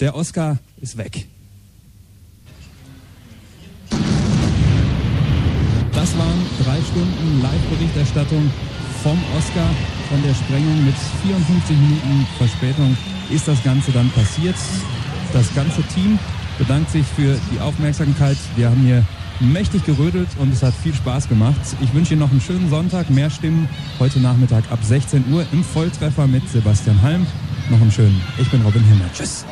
[0.00, 1.26] Der Oscar ist weg.
[5.92, 8.50] Das waren drei Stunden Live-Berichterstattung
[9.02, 9.70] vom Oscar,
[10.08, 12.96] von der Sprengung mit 54 Minuten Verspätung
[13.30, 14.56] ist das Ganze dann passiert.
[15.32, 16.18] Das ganze Team
[16.58, 18.36] bedankt sich für die Aufmerksamkeit.
[18.56, 19.04] Wir haben hier
[19.40, 21.60] mächtig gerödelt und es hat viel Spaß gemacht.
[21.80, 23.10] Ich wünsche Ihnen noch einen schönen Sonntag.
[23.10, 23.68] Mehr Stimmen
[23.98, 27.26] heute Nachmittag ab 16 Uhr im Volltreffer mit Sebastian Halm.
[27.70, 28.20] Noch einen schönen.
[28.38, 29.06] Ich bin Robin Himmel.
[29.14, 29.44] Tschüss.